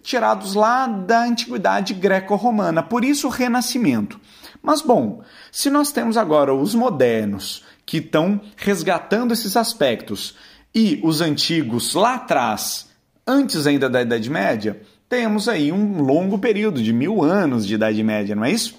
tirados 0.02 0.54
lá 0.54 0.87
da 0.87 1.25
antiguidade 1.25 1.94
greco-romana, 1.94 2.82
por 2.82 3.04
isso 3.04 3.26
o 3.26 3.30
renascimento. 3.30 4.20
Mas 4.62 4.82
bom, 4.82 5.22
se 5.50 5.70
nós 5.70 5.90
temos 5.90 6.16
agora 6.16 6.54
os 6.54 6.75
modernos 6.75 7.64
que 7.87 7.99
estão 7.99 8.40
resgatando 8.56 9.32
esses 9.32 9.56
aspectos 9.56 10.37
e 10.75 11.00
os 11.02 11.20
antigos 11.20 11.94
lá 11.94 12.16
atrás, 12.16 12.88
antes 13.26 13.66
ainda 13.66 13.88
da 13.88 14.02
Idade 14.02 14.28
Média, 14.30 14.80
temos 15.08 15.49
aí 15.49 15.72
um 15.72 16.00
longo 16.02 16.38
período 16.38 16.82
de 16.82 16.92
mil 16.92 17.22
anos 17.22 17.66
de 17.66 17.75
Idade 17.75 18.02
Média, 18.02 18.37
não 18.37 18.44
é 18.44 18.50
isso? 18.50 18.78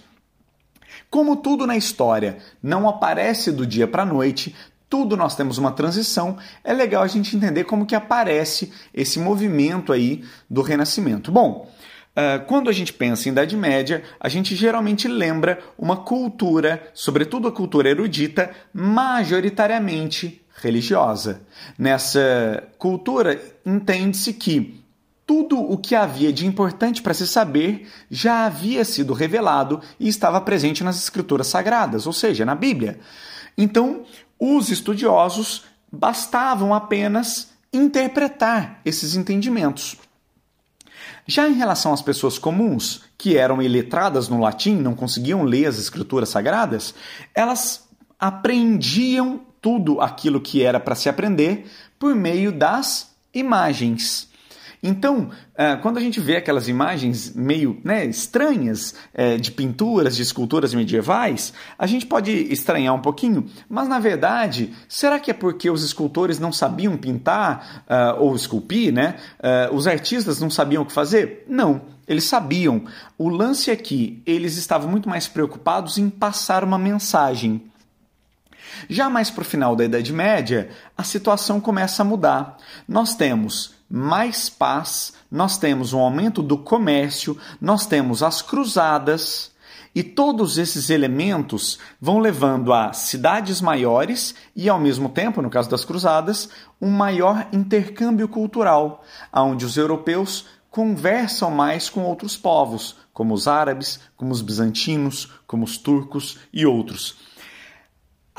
Como 1.09 1.35
tudo 1.35 1.67
na 1.67 1.75
história 1.75 2.37
não 2.63 2.87
aparece 2.87 3.51
do 3.51 3.65
dia 3.65 3.85
para 3.85 4.03
a 4.03 4.05
noite, 4.05 4.55
tudo 4.91 5.15
nós 5.15 5.37
temos 5.37 5.57
uma 5.57 5.71
transição, 5.71 6.37
é 6.65 6.73
legal 6.73 7.01
a 7.01 7.07
gente 7.07 7.33
entender 7.33 7.63
como 7.63 7.85
que 7.85 7.95
aparece 7.95 8.73
esse 8.93 9.17
movimento 9.19 9.93
aí 9.93 10.25
do 10.49 10.61
renascimento. 10.61 11.31
Bom, 11.31 11.71
Uh, 12.11 12.45
quando 12.45 12.69
a 12.69 12.73
gente 12.73 12.91
pensa 12.91 13.29
em 13.29 13.31
Idade 13.31 13.55
Média, 13.55 14.03
a 14.19 14.27
gente 14.27 14.53
geralmente 14.53 15.07
lembra 15.07 15.59
uma 15.77 15.95
cultura, 15.95 16.91
sobretudo 16.93 17.47
a 17.47 17.53
cultura 17.53 17.89
erudita, 17.89 18.51
majoritariamente 18.73 20.41
religiosa. 20.61 21.41
Nessa 21.79 22.67
cultura, 22.77 23.41
entende-se 23.65 24.33
que 24.33 24.83
tudo 25.25 25.57
o 25.57 25.77
que 25.77 25.95
havia 25.95 26.33
de 26.33 26.45
importante 26.45 27.01
para 27.01 27.13
se 27.13 27.25
saber 27.25 27.87
já 28.09 28.45
havia 28.45 28.83
sido 28.83 29.13
revelado 29.13 29.79
e 29.97 30.09
estava 30.09 30.41
presente 30.41 30.83
nas 30.83 31.01
escrituras 31.01 31.47
sagradas, 31.47 32.05
ou 32.05 32.11
seja, 32.11 32.43
na 32.43 32.55
Bíblia. 32.55 32.99
Então, 33.57 34.03
os 34.43 34.71
estudiosos 34.71 35.65
bastavam 35.91 36.73
apenas 36.73 37.51
interpretar 37.71 38.81
esses 38.83 39.15
entendimentos. 39.15 39.95
Já 41.27 41.47
em 41.47 41.53
relação 41.53 41.93
às 41.93 42.01
pessoas 42.01 42.39
comuns, 42.39 43.03
que 43.19 43.37
eram 43.37 43.61
iletradas 43.61 44.27
no 44.27 44.41
latim, 44.41 44.75
não 44.75 44.95
conseguiam 44.95 45.43
ler 45.43 45.67
as 45.67 45.77
escrituras 45.77 46.29
sagradas, 46.29 46.95
elas 47.35 47.87
aprendiam 48.19 49.41
tudo 49.61 50.01
aquilo 50.01 50.41
que 50.41 50.63
era 50.63 50.79
para 50.79 50.95
se 50.95 51.07
aprender 51.07 51.71
por 51.99 52.15
meio 52.15 52.51
das 52.51 53.11
imagens. 53.31 54.30
Então, 54.83 55.29
é, 55.55 55.75
quando 55.75 55.97
a 55.97 56.01
gente 56.01 56.19
vê 56.19 56.37
aquelas 56.37 56.67
imagens 56.67 57.35
meio 57.35 57.79
né, 57.83 58.03
estranhas 58.05 58.95
é, 59.13 59.37
de 59.37 59.51
pinturas, 59.51 60.15
de 60.15 60.23
esculturas 60.23 60.73
medievais, 60.73 61.53
a 61.77 61.85
gente 61.85 62.07
pode 62.07 62.31
estranhar 62.51 62.95
um 62.95 63.01
pouquinho, 63.01 63.45
mas 63.69 63.87
na 63.87 63.99
verdade, 63.99 64.73
será 64.89 65.19
que 65.19 65.29
é 65.29 65.33
porque 65.35 65.69
os 65.69 65.83
escultores 65.83 66.39
não 66.39 66.51
sabiam 66.51 66.97
pintar 66.97 67.83
uh, 67.87 68.21
ou 68.23 68.35
esculpir, 68.35 68.91
né? 68.91 69.17
Uh, 69.39 69.75
os 69.75 69.85
artistas 69.85 70.39
não 70.39 70.49
sabiam 70.49 70.81
o 70.81 70.85
que 70.85 70.91
fazer? 70.91 71.45
Não, 71.47 71.81
eles 72.07 72.23
sabiam. 72.23 72.85
O 73.17 73.29
lance 73.29 73.69
é 73.69 73.75
que 73.75 74.21
eles 74.25 74.57
estavam 74.57 74.89
muito 74.89 75.07
mais 75.07 75.27
preocupados 75.27 75.97
em 75.97 76.09
passar 76.09 76.63
uma 76.63 76.77
mensagem. 76.79 77.71
Já 78.89 79.09
mais 79.09 79.29
para 79.29 79.41
o 79.41 79.45
final 79.45 79.75
da 79.75 79.85
Idade 79.85 80.11
Média, 80.11 80.69
a 80.97 81.03
situação 81.03 81.61
começa 81.61 82.01
a 82.01 82.05
mudar. 82.05 82.57
Nós 82.87 83.13
temos 83.15 83.75
mais 83.91 84.49
paz, 84.49 85.13
nós 85.29 85.57
temos 85.57 85.91
um 85.91 85.99
aumento 85.99 86.41
do 86.41 86.57
comércio, 86.57 87.37
nós 87.59 87.85
temos 87.85 88.23
as 88.23 88.41
cruzadas, 88.41 89.51
e 89.93 90.01
todos 90.01 90.57
esses 90.57 90.89
elementos 90.89 91.77
vão 91.99 92.19
levando 92.19 92.71
a 92.71 92.93
cidades 92.93 93.59
maiores 93.59 94.33
e, 94.55 94.69
ao 94.69 94.79
mesmo 94.79 95.09
tempo, 95.09 95.41
no 95.41 95.49
caso 95.49 95.69
das 95.69 95.83
cruzadas, 95.83 96.49
um 96.81 96.89
maior 96.89 97.47
intercâmbio 97.51 98.27
cultural, 98.27 99.03
onde 99.33 99.65
os 99.65 99.75
europeus 99.75 100.45
conversam 100.69 101.51
mais 101.51 101.89
com 101.89 102.03
outros 102.03 102.37
povos, 102.37 102.95
como 103.13 103.33
os 103.33 103.47
árabes, 103.47 103.99
como 104.15 104.31
os 104.31 104.41
bizantinos, 104.41 105.29
como 105.45 105.65
os 105.65 105.77
turcos 105.77 106.39
e 106.53 106.65
outros. 106.65 107.30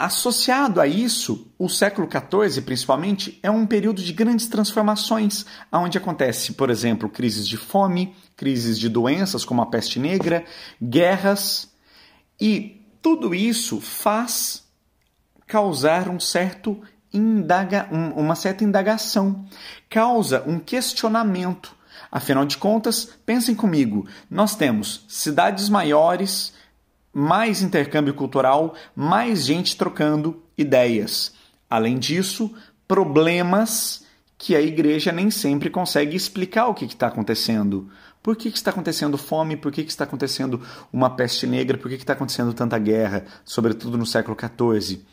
Associado 0.02 0.80
a 0.80 0.86
isso, 0.88 1.46
o 1.56 1.68
século 1.68 2.08
XIV, 2.10 2.62
principalmente, 2.62 3.38
é 3.40 3.48
um 3.48 3.64
período 3.64 4.02
de 4.02 4.12
grandes 4.12 4.48
transformações, 4.48 5.46
onde 5.70 5.96
acontece, 5.96 6.54
por 6.54 6.70
exemplo, 6.70 7.08
crises 7.08 7.46
de 7.46 7.56
fome, 7.56 8.12
crises 8.36 8.80
de 8.80 8.88
doenças 8.88 9.44
como 9.44 9.62
a 9.62 9.66
peste 9.66 10.00
negra, 10.00 10.44
guerras, 10.82 11.70
e 12.40 12.84
tudo 13.00 13.32
isso 13.32 13.80
faz 13.80 14.64
causar 15.46 16.08
um 16.08 16.18
certo 16.18 16.82
indaga, 17.14 17.88
uma 17.92 18.34
certa 18.34 18.64
indagação, 18.64 19.46
causa 19.88 20.42
um 20.48 20.58
questionamento. 20.58 21.76
Afinal 22.10 22.44
de 22.44 22.58
contas, 22.58 23.04
pensem 23.24 23.54
comigo, 23.54 24.08
nós 24.28 24.56
temos 24.56 25.04
cidades 25.06 25.68
maiores, 25.68 26.52
mais 27.12 27.62
intercâmbio 27.62 28.14
cultural, 28.14 28.74
mais 28.94 29.44
gente 29.44 29.76
trocando 29.76 30.42
ideias. 30.56 31.34
Além 31.68 31.98
disso, 31.98 32.52
problemas 32.88 34.04
que 34.38 34.56
a 34.56 34.60
igreja 34.60 35.12
nem 35.12 35.30
sempre 35.30 35.70
consegue 35.70 36.16
explicar 36.16 36.66
o 36.66 36.74
que 36.74 36.84
está 36.84 37.06
acontecendo. 37.06 37.88
Por 38.22 38.36
que, 38.36 38.50
que, 38.50 38.56
está 38.56 38.70
acontecendo 38.70 39.18
fome? 39.18 39.56
Por 39.56 39.70
que, 39.72 39.84
que 39.84 39.90
está 39.90 40.04
acontecendo 40.04 40.60
uma 40.92 41.10
peste 41.10 41.46
negra? 41.46 41.76
Por 41.76 41.90
que, 41.90 41.96
que 41.96 42.02
está 42.02 42.12
acontecendo 42.12 42.52
tanta 42.52 42.78
guerra, 42.78 43.24
sobretudo 43.44 43.98
no 43.98 44.06
século 44.06 44.36
XIV? 44.36 45.04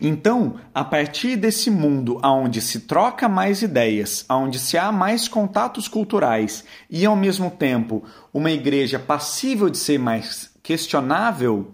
Então, 0.00 0.56
a 0.74 0.84
partir 0.84 1.36
desse 1.36 1.70
mundo 1.70 2.20
onde 2.22 2.60
se 2.60 2.80
troca 2.80 3.28
mais 3.28 3.62
ideias, 3.62 4.24
onde 4.28 4.58
se 4.58 4.76
há 4.76 4.92
mais 4.92 5.26
contatos 5.26 5.88
culturais 5.88 6.64
e, 6.88 7.06
ao 7.06 7.16
mesmo 7.16 7.50
tempo, 7.50 8.04
uma 8.32 8.50
igreja 8.50 8.98
passível 8.98 9.70
de 9.70 9.78
ser 9.78 9.98
mais 9.98 10.49
questionável, 10.70 11.72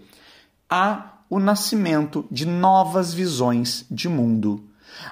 há 0.71 1.19
o 1.29 1.39
nascimento 1.39 2.27
de 2.31 2.47
novas 2.47 3.13
visões 3.13 3.85
de 3.91 4.09
mundo. 4.09 4.65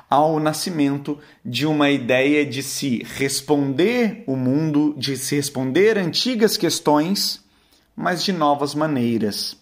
Há 0.08 0.24
o 0.24 0.40
nascimento 0.40 1.18
de 1.44 1.66
uma 1.66 1.90
ideia 1.90 2.46
de 2.46 2.62
se 2.62 3.04
responder 3.04 4.24
o 4.26 4.36
mundo, 4.36 4.94
de 4.96 5.18
se 5.18 5.36
responder 5.36 5.98
antigas 5.98 6.56
questões, 6.56 7.44
mas 7.94 8.24
de 8.24 8.32
novas 8.32 8.74
maneiras. 8.74 9.54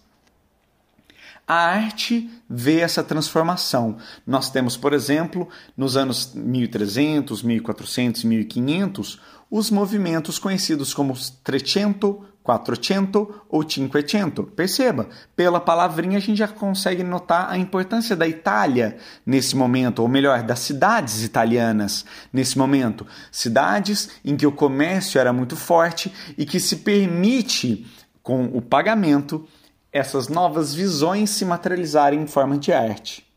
A 1.45 1.55
arte 1.55 2.29
vê 2.49 2.79
essa 2.79 3.03
transformação. 3.03 3.97
Nós 4.25 4.49
temos, 4.49 4.77
por 4.77 4.93
exemplo, 4.93 5.49
nos 5.75 5.97
anos 5.97 6.33
1300, 6.33 7.43
1400 7.43 8.23
1500, 8.23 9.19
os 9.51 9.69
movimentos 9.69 10.39
conhecidos 10.39 10.93
como 10.93 11.13
Trecento, 11.43 12.25
Quattrocento 12.43 13.41
ou 13.49 13.67
Cinquecento. 13.67 14.43
Perceba, 14.43 15.07
pela 15.35 15.59
palavrinha 15.59 16.17
a 16.17 16.21
gente 16.21 16.37
já 16.37 16.47
consegue 16.47 17.01
notar 17.01 17.49
a 17.49 17.57
importância 17.57 18.15
da 18.15 18.27
Itália 18.27 18.97
nesse 19.25 19.55
momento, 19.55 19.99
ou 19.99 20.07
melhor, 20.07 20.43
das 20.43 20.59
cidades 20.59 21.23
italianas 21.23 22.05
nesse 22.31 22.57
momento. 22.57 23.07
Cidades 23.31 24.09
em 24.25 24.35
que 24.35 24.45
o 24.45 24.51
comércio 24.51 25.19
era 25.19 25.31
muito 25.31 25.55
forte 25.55 26.13
e 26.37 26.45
que 26.45 26.59
se 26.59 26.77
permite, 26.77 27.87
com 28.21 28.45
o 28.45 28.61
pagamento, 28.61 29.47
essas 29.91 30.27
novas 30.27 30.73
visões 30.73 31.29
se 31.29 31.45
materializarem 31.45 32.21
em 32.21 32.27
forma 32.27 32.57
de 32.57 32.73
arte. 32.73 33.32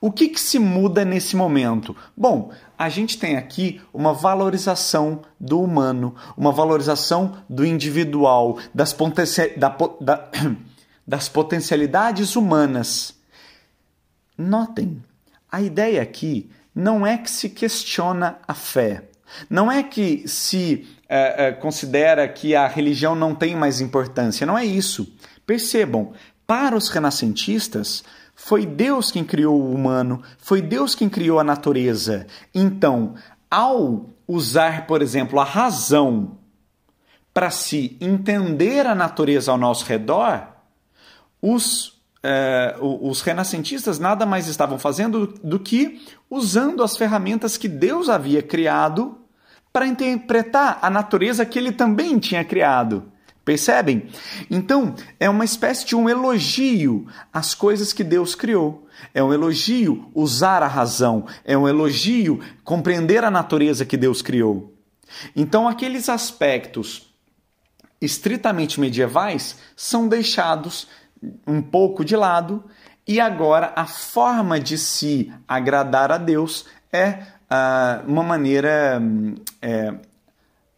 O 0.00 0.12
que, 0.12 0.28
que 0.28 0.40
se 0.40 0.58
muda 0.58 1.04
nesse 1.04 1.34
momento? 1.34 1.96
Bom, 2.16 2.52
a 2.76 2.88
gente 2.88 3.18
tem 3.18 3.36
aqui 3.36 3.80
uma 3.92 4.12
valorização 4.12 5.22
do 5.40 5.60
humano, 5.60 6.14
uma 6.36 6.52
valorização 6.52 7.38
do 7.48 7.66
individual, 7.66 8.58
das, 8.72 8.96
da, 9.56 9.76
da, 10.00 10.30
das 11.06 11.28
potencialidades 11.28 12.36
humanas. 12.36 13.18
Notem, 14.36 15.02
a 15.50 15.60
ideia 15.60 16.00
aqui 16.00 16.48
não 16.72 17.04
é 17.04 17.18
que 17.18 17.30
se 17.30 17.48
questiona 17.48 18.38
a 18.46 18.54
fé, 18.54 19.02
não 19.50 19.70
é 19.70 19.82
que 19.82 20.28
se 20.28 20.86
é, 21.08 21.48
é, 21.48 21.52
considera 21.52 22.28
que 22.28 22.54
a 22.54 22.68
religião 22.68 23.16
não 23.16 23.34
tem 23.34 23.56
mais 23.56 23.80
importância, 23.80 24.46
não 24.46 24.56
é 24.56 24.64
isso. 24.64 25.12
Percebam, 25.44 26.12
para 26.46 26.76
os 26.76 26.88
renascentistas, 26.88 28.04
foi 28.48 28.64
Deus 28.64 29.12
quem 29.12 29.22
criou 29.24 29.60
o 29.60 29.74
humano, 29.74 30.22
foi 30.38 30.62
Deus 30.62 30.94
quem 30.94 31.06
criou 31.06 31.38
a 31.38 31.44
natureza. 31.44 32.26
Então, 32.54 33.14
ao 33.50 34.06
usar, 34.26 34.86
por 34.86 35.02
exemplo, 35.02 35.38
a 35.38 35.44
razão 35.44 36.38
para 37.34 37.50
se 37.50 37.98
entender 38.00 38.86
a 38.86 38.94
natureza 38.94 39.52
ao 39.52 39.58
nosso 39.58 39.84
redor, 39.84 40.48
os, 41.42 42.00
eh, 42.22 42.74
os 42.80 43.20
renascentistas 43.20 43.98
nada 43.98 44.24
mais 44.24 44.48
estavam 44.48 44.78
fazendo 44.78 45.26
do 45.44 45.60
que 45.60 46.02
usando 46.30 46.82
as 46.82 46.96
ferramentas 46.96 47.58
que 47.58 47.68
Deus 47.68 48.08
havia 48.08 48.42
criado 48.42 49.18
para 49.70 49.86
interpretar 49.86 50.78
a 50.80 50.88
natureza 50.88 51.44
que 51.44 51.58
ele 51.58 51.70
também 51.70 52.18
tinha 52.18 52.42
criado. 52.42 53.12
Percebem? 53.48 54.10
Então, 54.50 54.94
é 55.18 55.26
uma 55.30 55.42
espécie 55.42 55.86
de 55.86 55.96
um 55.96 56.06
elogio 56.06 57.06
às 57.32 57.54
coisas 57.54 57.94
que 57.94 58.04
Deus 58.04 58.34
criou. 58.34 58.86
É 59.14 59.22
um 59.22 59.32
elogio 59.32 60.10
usar 60.14 60.62
a 60.62 60.66
razão, 60.66 61.24
é 61.46 61.56
um 61.56 61.66
elogio 61.66 62.40
compreender 62.62 63.24
a 63.24 63.30
natureza 63.30 63.86
que 63.86 63.96
Deus 63.96 64.20
criou. 64.20 64.74
Então, 65.34 65.66
aqueles 65.66 66.10
aspectos 66.10 67.10
estritamente 68.02 68.78
medievais 68.78 69.56
são 69.74 70.08
deixados 70.08 70.86
um 71.46 71.62
pouco 71.62 72.04
de 72.04 72.16
lado 72.16 72.62
e 73.06 73.18
agora 73.18 73.72
a 73.74 73.86
forma 73.86 74.60
de 74.60 74.76
se 74.76 75.32
agradar 75.48 76.12
a 76.12 76.18
Deus 76.18 76.66
é 76.92 77.12
uh, 77.50 78.06
uma 78.06 78.22
maneira. 78.22 79.00
É, 79.62 79.94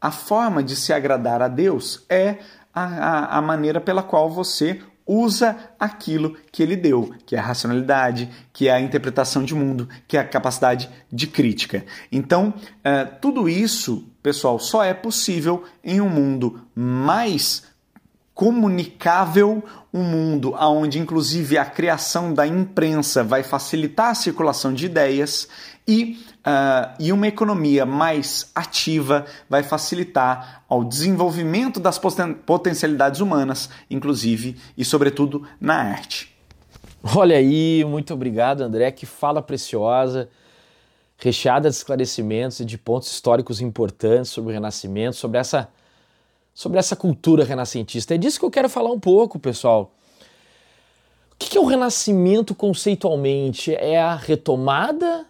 a 0.00 0.10
forma 0.10 0.62
de 0.62 0.76
se 0.76 0.92
agradar 0.92 1.42
a 1.42 1.48
Deus 1.48 2.06
é 2.08 2.38
a, 2.74 2.84
a, 2.84 3.38
a 3.38 3.42
maneira 3.42 3.80
pela 3.80 4.02
qual 4.02 4.30
você 4.30 4.80
usa 5.06 5.56
aquilo 5.78 6.36
que 6.52 6.62
ele 6.62 6.76
deu, 6.76 7.12
que 7.26 7.34
é 7.34 7.38
a 7.38 7.42
racionalidade, 7.42 8.30
que 8.52 8.68
é 8.68 8.72
a 8.72 8.80
interpretação 8.80 9.42
de 9.42 9.54
mundo, 9.56 9.88
que 10.06 10.16
é 10.16 10.20
a 10.20 10.24
capacidade 10.24 10.88
de 11.10 11.26
crítica. 11.26 11.84
Então, 12.12 12.54
é, 12.84 13.04
tudo 13.04 13.48
isso, 13.48 14.06
pessoal, 14.22 14.60
só 14.60 14.84
é 14.84 14.94
possível 14.94 15.64
em 15.82 16.00
um 16.00 16.08
mundo 16.08 16.60
mais 16.74 17.64
comunicável, 18.32 19.62
um 19.92 20.02
mundo 20.04 20.54
onde, 20.58 21.00
inclusive, 21.00 21.58
a 21.58 21.64
criação 21.64 22.32
da 22.32 22.46
imprensa 22.46 23.24
vai 23.24 23.42
facilitar 23.42 24.10
a 24.10 24.14
circulação 24.14 24.72
de 24.72 24.86
ideias 24.86 25.48
e 25.86 26.24
Uh, 26.40 26.96
e 26.98 27.12
uma 27.12 27.28
economia 27.28 27.84
mais 27.84 28.50
ativa 28.54 29.26
vai 29.46 29.62
facilitar 29.62 30.64
ao 30.66 30.82
desenvolvimento 30.82 31.78
das 31.78 31.98
poten 31.98 32.32
potencialidades 32.32 33.20
humanas, 33.20 33.68
inclusive 33.90 34.56
e 34.74 34.82
sobretudo 34.82 35.46
na 35.60 35.74
arte. 35.74 36.34
Olha 37.14 37.36
aí, 37.36 37.84
muito 37.84 38.14
obrigado, 38.14 38.62
André. 38.62 38.90
Que 38.90 39.04
fala 39.04 39.42
preciosa, 39.42 40.30
recheada 41.18 41.68
de 41.68 41.76
esclarecimentos 41.76 42.60
e 42.60 42.64
de 42.64 42.78
pontos 42.78 43.12
históricos 43.12 43.60
importantes 43.60 44.30
sobre 44.30 44.50
o 44.50 44.54
Renascimento, 44.54 45.16
sobre 45.16 45.38
essa, 45.38 45.68
sobre 46.54 46.78
essa 46.78 46.96
cultura 46.96 47.44
renascentista. 47.44 48.14
É 48.14 48.18
disso 48.18 48.38
que 48.38 48.46
eu 48.46 48.50
quero 48.50 48.68
falar 48.70 48.90
um 48.90 49.00
pouco, 49.00 49.38
pessoal. 49.38 49.92
O 51.32 51.36
que 51.38 51.58
é 51.58 51.60
o 51.60 51.66
Renascimento 51.66 52.54
conceitualmente? 52.54 53.74
É 53.74 54.00
a 54.00 54.14
retomada 54.14 55.26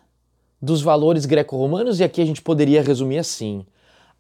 dos 0.60 0.82
valores 0.82 1.24
greco-romanos, 1.24 2.00
e 2.00 2.04
aqui 2.04 2.20
a 2.20 2.24
gente 2.24 2.42
poderia 2.42 2.82
resumir 2.82 3.18
assim: 3.18 3.64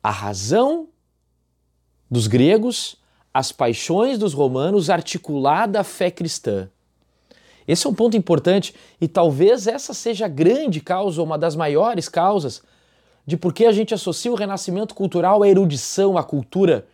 a 0.02 0.10
razão 0.10 0.88
dos 2.10 2.26
gregos, 2.26 2.96
as 3.32 3.52
paixões 3.52 4.18
dos 4.18 4.32
romanos, 4.32 4.90
articulada 4.90 5.80
à 5.80 5.84
fé 5.84 6.10
cristã. 6.10 6.68
Esse 7.68 7.86
é 7.86 7.90
um 7.90 7.94
ponto 7.94 8.16
importante 8.16 8.74
e 9.00 9.06
talvez 9.06 9.66
essa 9.66 9.94
seja 9.94 10.24
a 10.24 10.28
grande 10.28 10.80
causa, 10.80 11.20
ou 11.20 11.26
uma 11.26 11.38
das 11.38 11.54
maiores 11.54 12.08
causas, 12.08 12.62
de 13.24 13.36
por 13.36 13.52
que 13.52 13.64
a 13.66 13.72
gente 13.72 13.94
associa 13.94 14.32
o 14.32 14.34
renascimento 14.34 14.94
cultural 14.94 15.42
à 15.42 15.48
erudição, 15.48 16.18
à 16.18 16.24
cultura. 16.24 16.86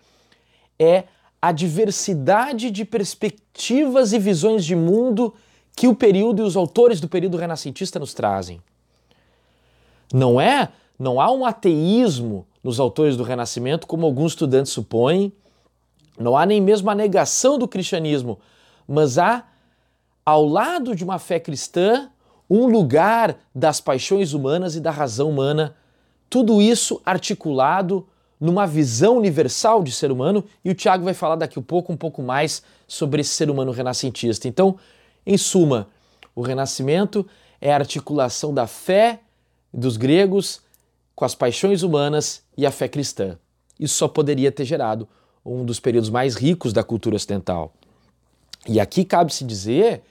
É 0.78 1.04
a 1.40 1.52
diversidade 1.52 2.70
de 2.70 2.84
perspectivas 2.84 4.12
e 4.12 4.18
visões 4.18 4.64
de 4.64 4.76
mundo 4.76 5.32
que 5.74 5.88
o 5.88 5.94
período 5.94 6.42
e 6.42 6.44
os 6.44 6.56
autores 6.56 7.00
do 7.00 7.08
período 7.08 7.38
renascentista 7.38 7.98
nos 7.98 8.12
trazem. 8.12 8.60
Não 10.12 10.40
é, 10.40 10.68
não 10.98 11.20
há 11.20 11.30
um 11.30 11.44
ateísmo 11.44 12.46
nos 12.62 12.80
autores 12.80 13.16
do 13.16 13.22
Renascimento, 13.22 13.86
como 13.86 14.06
alguns 14.06 14.32
estudantes 14.32 14.72
supõem, 14.72 15.32
não 16.18 16.36
há 16.36 16.46
nem 16.46 16.60
mesmo 16.60 16.90
a 16.90 16.94
negação 16.94 17.58
do 17.58 17.68
cristianismo, 17.68 18.38
mas 18.88 19.18
há 19.18 19.44
ao 20.24 20.44
lado 20.44 20.94
de 20.94 21.04
uma 21.04 21.18
fé 21.18 21.38
cristã, 21.38 22.10
um 22.48 22.66
lugar 22.66 23.36
das 23.54 23.80
paixões 23.80 24.32
humanas 24.32 24.74
e 24.74 24.80
da 24.80 24.90
razão 24.90 25.30
humana, 25.30 25.76
tudo 26.28 26.60
isso 26.60 27.00
articulado 27.04 28.06
numa 28.40 28.66
visão 28.66 29.16
universal 29.16 29.82
de 29.82 29.92
ser 29.92 30.10
humano, 30.10 30.44
e 30.64 30.70
o 30.70 30.74
Tiago 30.74 31.04
vai 31.04 31.14
falar 31.14 31.36
daqui 31.36 31.58
a 31.58 31.62
pouco 31.62 31.92
um 31.92 31.96
pouco 31.96 32.22
mais 32.22 32.62
sobre 32.86 33.20
esse 33.20 33.30
ser 33.30 33.50
humano 33.50 33.72
renascentista. 33.72 34.46
Então, 34.46 34.76
em 35.24 35.38
suma, 35.38 35.88
o 36.34 36.42
renascimento 36.42 37.26
é 37.60 37.72
a 37.72 37.76
articulação 37.76 38.52
da 38.52 38.66
fé 38.66 39.20
dos 39.76 39.98
gregos 39.98 40.62
com 41.14 41.24
as 41.24 41.34
paixões 41.34 41.82
humanas 41.82 42.42
e 42.56 42.64
a 42.64 42.70
fé 42.70 42.88
cristã. 42.88 43.38
Isso 43.78 43.94
só 43.94 44.08
poderia 44.08 44.50
ter 44.50 44.64
gerado 44.64 45.06
um 45.44 45.64
dos 45.64 45.78
períodos 45.78 46.08
mais 46.10 46.34
ricos 46.34 46.72
da 46.72 46.82
cultura 46.82 47.16
ocidental. 47.16 47.74
E 48.66 48.80
aqui 48.80 49.04
cabe-se 49.04 49.44
dizer 49.44 50.02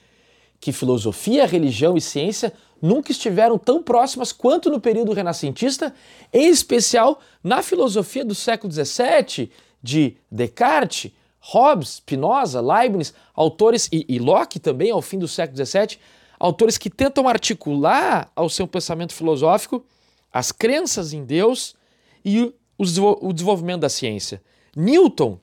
que 0.59 0.71
filosofia, 0.71 1.45
religião 1.45 1.97
e 1.97 2.01
ciência 2.01 2.53
nunca 2.81 3.11
estiveram 3.11 3.57
tão 3.57 3.81
próximas 3.81 4.31
quanto 4.31 4.69
no 4.69 4.79
período 4.79 5.11
renascentista, 5.11 5.93
em 6.31 6.47
especial 6.47 7.19
na 7.43 7.61
filosofia 7.61 8.23
do 8.23 8.35
século 8.35 8.71
XVII, 8.71 9.51
de 9.81 10.17
Descartes, 10.31 11.11
Hobbes, 11.39 11.95
Spinoza, 11.95 12.61
Leibniz, 12.61 13.13
autores, 13.35 13.89
e, 13.91 14.05
e 14.07 14.17
Locke 14.17 14.59
também, 14.59 14.89
ao 14.89 15.01
fim 15.01 15.19
do 15.19 15.27
século 15.27 15.63
XVII, 15.63 15.99
autores 16.45 16.77
que 16.77 16.89
tentam 16.89 17.27
articular 17.27 18.31
ao 18.35 18.49
seu 18.49 18.67
pensamento 18.67 19.13
filosófico 19.13 19.83
as 20.31 20.51
crenças 20.51 21.13
em 21.13 21.23
Deus 21.23 21.75
e 22.23 22.53
o, 22.77 23.33
desenvolvimento 23.33 23.81
da 23.81 23.89
ciência. 23.89 24.41
Newton 24.75 25.39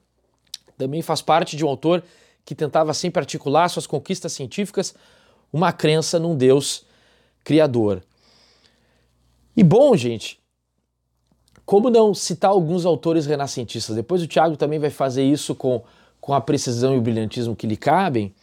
também 0.76 1.02
faz 1.02 1.22
parte 1.22 1.56
de 1.56 1.64
um 1.64 1.68
autor 1.68 2.04
que 2.44 2.54
tentava 2.54 2.92
sempre 2.92 3.20
articular 3.20 3.68
suas 3.68 3.86
conquistas 3.86 4.32
científicas, 4.32 4.94
uma 5.52 5.72
crença 5.72 6.18
num 6.18 6.36
Deus 6.36 6.84
criador. 7.42 8.02
E 9.56 9.64
bom, 9.64 9.96
gente, 9.96 10.40
como 11.64 11.90
não 11.90 12.14
citar 12.14 12.50
alguns 12.50 12.84
autores 12.84 13.26
renascentistas? 13.26 13.96
Depois 13.96 14.22
o 14.22 14.26
Tiago 14.26 14.56
também 14.56 14.78
vai 14.78 14.90
fazer 14.90 15.24
isso 15.24 15.54
com, 15.54 15.82
com 16.20 16.34
a 16.34 16.40
precisão 16.40 16.94
e 16.94 16.98
o 16.98 17.02
brilhantismo 17.02 17.56
que 17.56 17.66
lhe 17.66 17.76
cabem. 17.76 18.34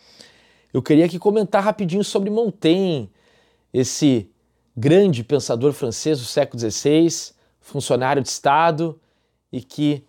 Eu 0.73 0.81
queria 0.81 1.05
aqui 1.05 1.17
comentar 1.17 1.63
rapidinho 1.63 2.03
sobre 2.03 2.29
Montaigne, 2.29 3.11
esse 3.73 4.29
grande 4.75 5.23
pensador 5.23 5.73
francês 5.73 6.19
do 6.19 6.25
século 6.25 6.59
XVI, 6.59 7.33
funcionário 7.59 8.21
de 8.21 8.29
Estado 8.29 8.99
e 9.51 9.61
que 9.61 10.03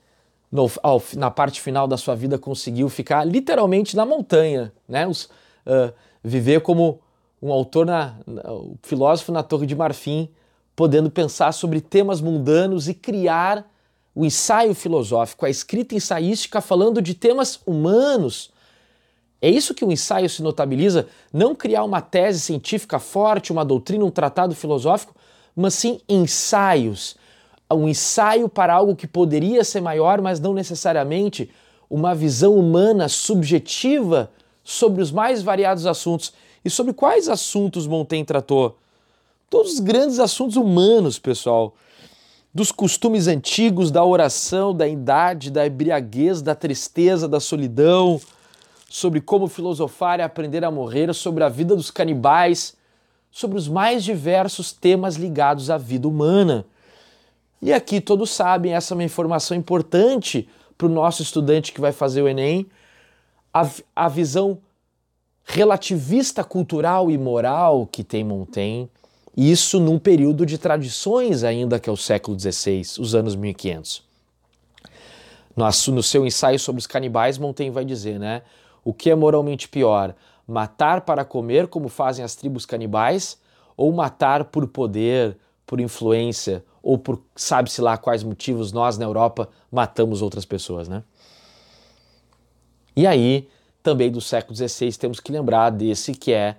no, 0.53 0.71
ao, 0.83 1.03
na 1.17 1.31
parte 1.31 1.61
final 1.61 1.89
da 1.89 1.97
sua 1.97 2.15
vida 2.15 2.39
conseguiu 2.39 2.89
ficar 2.89 3.25
literalmente 3.25 3.97
na 3.97 4.05
montanha, 4.05 4.73
né? 4.89 5.07
Os, 5.07 5.25
uh, 5.25 5.93
viver 6.23 6.61
como 6.61 7.01
um 7.41 7.53
autor, 7.53 7.87
na, 7.87 8.17
na, 8.27 8.53
um 8.53 8.77
filósofo 8.83 9.33
na 9.33 9.43
Torre 9.43 9.67
de 9.67 9.75
Marfim, 9.75 10.29
podendo 10.77 11.11
pensar 11.11 11.53
sobre 11.53 11.81
temas 11.81 12.21
mundanos 12.21 12.89
e 12.89 12.95
criar 12.95 13.67
o 14.15 14.27
ensaio 14.27 14.75
filosófico, 14.75 15.47
a 15.47 15.51
escrita 15.51 15.95
ensaística 15.95 16.61
falando 16.61 17.01
de 17.01 17.15
temas 17.15 17.61
humanos. 17.65 18.51
É 19.41 19.49
isso 19.49 19.75
que 19.75 19.85
o 19.85 19.91
ensaio 19.91 20.29
se 20.29 20.43
notabiliza, 20.43 21.07
não 21.33 21.55
criar 21.55 21.85
uma 21.85 22.01
tese 22.01 22.41
científica 22.41 22.99
forte, 22.99 23.53
uma 23.53 23.65
doutrina, 23.65 24.05
um 24.05 24.11
tratado 24.11 24.55
filosófico, 24.55 25.15
mas 25.57 25.75
sim 25.75 26.01
ensaios 26.09 27.17
um 27.75 27.89
ensaio 27.89 28.49
para 28.49 28.75
algo 28.75 28.97
que 28.97 29.07
poderia 29.07 29.65
ser 29.65 29.81
maior, 29.81 30.21
mas 30.21 30.41
não 30.41 30.53
necessariamente 30.53 31.51
uma 31.89 32.15
visão 32.15 32.55
humana 32.55 33.09
subjetiva 33.09 34.31
sobre 34.63 35.03
os 35.03 35.11
mais 35.11 35.43
variados 35.43 35.87
assuntos. 35.87 36.33
E 36.65 36.71
sobre 36.71 36.93
quais 36.93 37.29
assuntos 37.29 37.87
Montaigne 37.87 38.25
tratou? 38.25 38.77
Todos 39.49 39.75
os 39.75 39.81
grandes 39.81 40.19
assuntos 40.19 40.57
humanos, 40.57 41.19
pessoal. 41.19 41.75
Dos 42.53 42.71
costumes 42.73 43.27
antigos, 43.27 43.91
da 43.91 44.05
oração, 44.05 44.75
da 44.75 44.87
idade, 44.87 45.51
da 45.51 45.67
embriaguez, 45.67 46.43
da 46.43 46.55
tristeza, 46.55 47.29
da 47.29 47.41
solidão, 47.41 48.21
sobre 48.91 49.21
como 49.21 49.47
filosofar 49.47 50.19
e 50.19 50.23
aprender 50.23 50.65
a 50.65 50.71
morrer, 50.71 51.15
sobre 51.15 51.45
a 51.45 51.49
vida 51.49 51.77
dos 51.77 51.93
canibais, 51.93 52.77
sobre 53.31 53.57
os 53.57 53.69
mais 53.69 54.03
diversos 54.03 54.73
temas 54.73 55.15
ligados 55.15 55.71
à 55.71 55.79
vida 55.79 56.09
humana. 56.09 56.67
E 57.63 57.73
aqui 57.73 58.01
todos 58.01 58.31
sabem, 58.31 58.75
essa 58.75 58.93
é 58.93 58.97
uma 58.97 59.05
informação 59.05 59.57
importante 59.57 60.49
para 60.77 60.89
o 60.89 60.91
nosso 60.91 61.23
estudante 61.23 61.73
que 61.73 61.81
vai 61.81 61.93
fazer 61.93 62.21
o 62.21 62.29
Enem, 62.29 62.67
a, 63.55 63.69
a 63.95 64.09
visão 64.09 64.59
relativista 65.45 66.43
cultural 66.43 67.13
e 67.13 67.17
moral 67.17 67.87
que 67.87 68.03
tem 68.03 68.25
Montaigne, 68.25 68.91
isso 69.37 69.79
num 69.79 70.01
período 70.01 70.45
de 70.45 70.59
tradições 70.59 71.45
ainda 71.45 71.79
que 71.79 71.89
é 71.89 71.93
o 71.93 71.97
século 71.97 72.39
XVI, 72.39 72.83
os 72.99 73.15
anos 73.15 73.37
1500. 73.37 74.03
No, 75.57 75.67
no 75.95 76.03
seu 76.03 76.27
ensaio 76.27 76.59
sobre 76.59 76.81
os 76.81 76.89
canibais, 76.89 77.39
Montaigne 77.39 77.73
vai 77.73 77.85
dizer, 77.85 78.19
né? 78.19 78.43
O 78.85 78.93
que 78.93 79.11
é 79.11 79.15
moralmente 79.15 79.69
pior? 79.69 80.15
Matar 80.47 81.03
para 81.03 81.25
comer, 81.25 81.69
como 81.69 81.89
fazem 81.89 82.25
as 82.25 82.35
tribos 82.35 82.67
canibais, 82.67 83.39
ou 83.77 83.93
matar 83.93 84.45
por 84.45 84.67
poder, 84.67 85.37
por 85.67 85.81
influência, 85.81 86.65
ou 86.83 86.99
por 86.99 87.23
sabe-se 87.37 87.81
lá 87.81 87.97
quais 87.97 88.23
motivos 88.23 88.73
nós 88.73 88.99
na 88.99 89.05
Europa 89.05 89.49
matamos 89.71 90.23
outras 90.23 90.45
pessoas, 90.45 90.89
né? 90.89 91.03
E 92.97 93.07
aí, 93.07 93.49
também 93.83 94.11
do 94.11 94.21
século 94.21 94.57
XVI, 94.57 94.93
temos 94.93 95.21
que 95.21 95.31
lembrar 95.33 95.71
desse 95.71 96.13
que 96.13 96.33
é, 96.33 96.57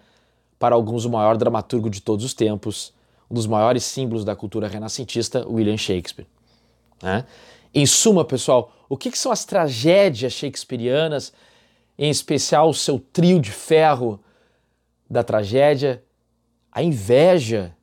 para 0.57 0.75
alguns, 0.75 1.05
o 1.05 1.09
maior 1.09 1.37
dramaturgo 1.37 1.89
de 1.89 2.01
todos 2.01 2.25
os 2.25 2.33
tempos, 2.33 2.93
um 3.29 3.35
dos 3.35 3.47
maiores 3.47 3.83
símbolos 3.83 4.23
da 4.23 4.35
cultura 4.35 4.67
renascentista, 4.67 5.45
William 5.47 5.77
Shakespeare. 5.77 6.27
Né? 7.01 7.25
Em 7.73 7.85
suma, 7.85 8.25
pessoal, 8.25 8.71
o 8.89 8.97
que, 8.97 9.11
que 9.11 9.17
são 9.17 9.31
as 9.31 9.45
tragédias 9.45 10.33
shakespearianas, 10.33 11.33
em 12.01 12.09
especial 12.09 12.67
o 12.67 12.73
seu 12.73 12.99
trio 12.99 13.39
de 13.39 13.51
ferro 13.51 14.19
da 15.07 15.23
tragédia, 15.23 16.03
a 16.71 16.81
inveja 16.81 17.77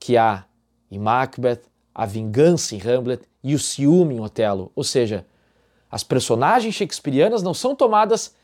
que 0.00 0.16
há 0.16 0.46
em 0.90 0.98
Macbeth, 0.98 1.60
a 1.94 2.06
vingança 2.06 2.74
em 2.74 2.80
Hamlet 2.80 3.28
e 3.42 3.54
o 3.54 3.58
ciúme 3.58 4.14
em 4.14 4.20
Otelo. 4.20 4.72
Ou 4.74 4.82
seja, 4.82 5.26
as 5.90 6.02
personagens 6.02 6.74
shakespearianas 6.74 7.42
não 7.42 7.52
são 7.52 7.76
tomadas 7.76 8.34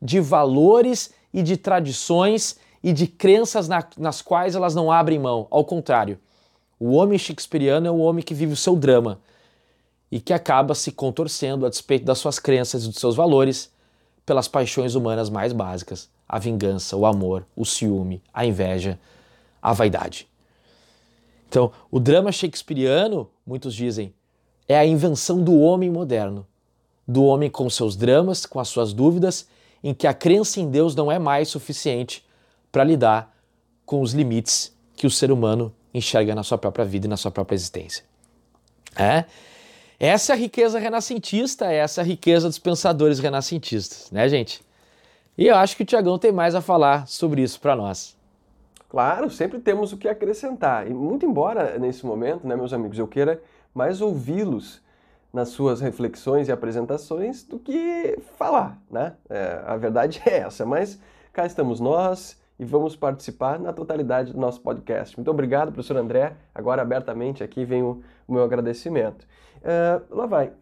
de 0.00 0.20
valores 0.20 1.12
e 1.34 1.42
de 1.42 1.58
tradições 1.58 2.58
e 2.82 2.94
de 2.94 3.06
crenças 3.06 3.68
na, 3.68 3.86
nas 3.98 4.22
quais 4.22 4.54
elas 4.54 4.74
não 4.74 4.90
abrem 4.90 5.18
mão. 5.18 5.46
Ao 5.50 5.66
contrário, 5.66 6.18
o 6.80 6.92
homem 6.92 7.18
shakespeariano 7.18 7.88
é 7.88 7.90
o 7.90 7.98
homem 7.98 8.24
que 8.24 8.32
vive 8.32 8.54
o 8.54 8.56
seu 8.56 8.74
drama 8.74 9.20
e 10.10 10.18
que 10.18 10.32
acaba 10.32 10.74
se 10.74 10.92
contorcendo 10.92 11.66
a 11.66 11.68
despeito 11.68 12.06
das 12.06 12.16
suas 12.16 12.38
crenças 12.38 12.84
e 12.84 12.88
dos 12.88 12.96
seus 12.96 13.14
valores 13.14 13.75
pelas 14.26 14.48
paixões 14.48 14.96
humanas 14.96 15.30
mais 15.30 15.52
básicas: 15.52 16.10
a 16.28 16.38
vingança, 16.38 16.96
o 16.96 17.06
amor, 17.06 17.46
o 17.54 17.64
ciúme, 17.64 18.20
a 18.34 18.44
inveja, 18.44 18.98
a 19.62 19.72
vaidade. 19.72 20.28
Então, 21.48 21.72
o 21.90 22.00
drama 22.00 22.32
shakespeariano, 22.32 23.30
muitos 23.46 23.72
dizem, 23.72 24.12
é 24.68 24.76
a 24.76 24.84
invenção 24.84 25.42
do 25.42 25.56
homem 25.58 25.88
moderno, 25.88 26.44
do 27.06 27.24
homem 27.24 27.48
com 27.48 27.70
seus 27.70 27.96
dramas, 27.96 28.44
com 28.44 28.58
as 28.58 28.68
suas 28.68 28.92
dúvidas, 28.92 29.46
em 29.82 29.94
que 29.94 30.08
a 30.08 30.12
crença 30.12 30.60
em 30.60 30.68
Deus 30.68 30.96
não 30.96 31.10
é 31.10 31.18
mais 31.18 31.48
suficiente 31.48 32.26
para 32.72 32.82
lidar 32.82 33.34
com 33.84 34.00
os 34.02 34.12
limites 34.12 34.74
que 34.96 35.06
o 35.06 35.10
ser 35.10 35.30
humano 35.30 35.72
enxerga 35.94 36.34
na 36.34 36.42
sua 36.42 36.58
própria 36.58 36.84
vida 36.84 37.06
e 37.06 37.08
na 37.08 37.16
sua 37.16 37.30
própria 37.30 37.54
existência. 37.54 38.04
É? 38.96 39.24
Essa 39.98 40.32
é 40.32 40.36
a 40.36 40.38
riqueza 40.38 40.78
renascentista, 40.78 41.72
essa 41.72 42.00
é 42.00 42.04
a 42.04 42.06
riqueza 42.06 42.48
dos 42.48 42.58
pensadores 42.58 43.18
renascentistas, 43.18 44.10
né, 44.10 44.28
gente? 44.28 44.62
E 45.38 45.46
eu 45.46 45.56
acho 45.56 45.76
que 45.76 45.82
o 45.82 45.86
Tiagão 45.86 46.18
tem 46.18 46.30
mais 46.30 46.54
a 46.54 46.60
falar 46.60 47.06
sobre 47.06 47.42
isso 47.42 47.58
para 47.60 47.74
nós. 47.74 48.16
Claro, 48.90 49.30
sempre 49.30 49.58
temos 49.58 49.92
o 49.92 49.96
que 49.96 50.06
acrescentar. 50.06 50.86
E 50.86 50.92
muito 50.92 51.24
embora 51.24 51.78
nesse 51.78 52.04
momento, 52.04 52.46
né, 52.46 52.54
meus 52.54 52.72
amigos, 52.72 52.98
eu 52.98 53.08
queira 53.08 53.42
mais 53.74 54.00
ouvi-los 54.00 54.82
nas 55.32 55.48
suas 55.48 55.80
reflexões 55.80 56.48
e 56.48 56.52
apresentações 56.52 57.42
do 57.42 57.58
que 57.58 58.18
falar, 58.38 58.78
né? 58.90 59.14
É, 59.28 59.62
a 59.66 59.76
verdade 59.76 60.22
é 60.24 60.38
essa, 60.38 60.64
mas 60.64 60.98
cá 61.32 61.44
estamos 61.44 61.80
nós 61.80 62.40
e 62.58 62.64
vamos 62.64 62.96
participar 62.96 63.58
na 63.58 63.72
totalidade 63.72 64.32
do 64.32 64.38
nosso 64.38 64.60
podcast. 64.60 65.16
Muito 65.16 65.30
obrigado, 65.30 65.72
professor 65.72 65.96
André. 65.98 66.34
Agora, 66.54 66.80
abertamente, 66.80 67.42
aqui 67.44 67.64
vem 67.64 67.82
o, 67.82 68.02
o 68.26 68.32
meu 68.32 68.44
agradecimento. 68.44 69.26
Uh, 69.66 70.14
lá 70.14 70.26
vai. 70.26 70.52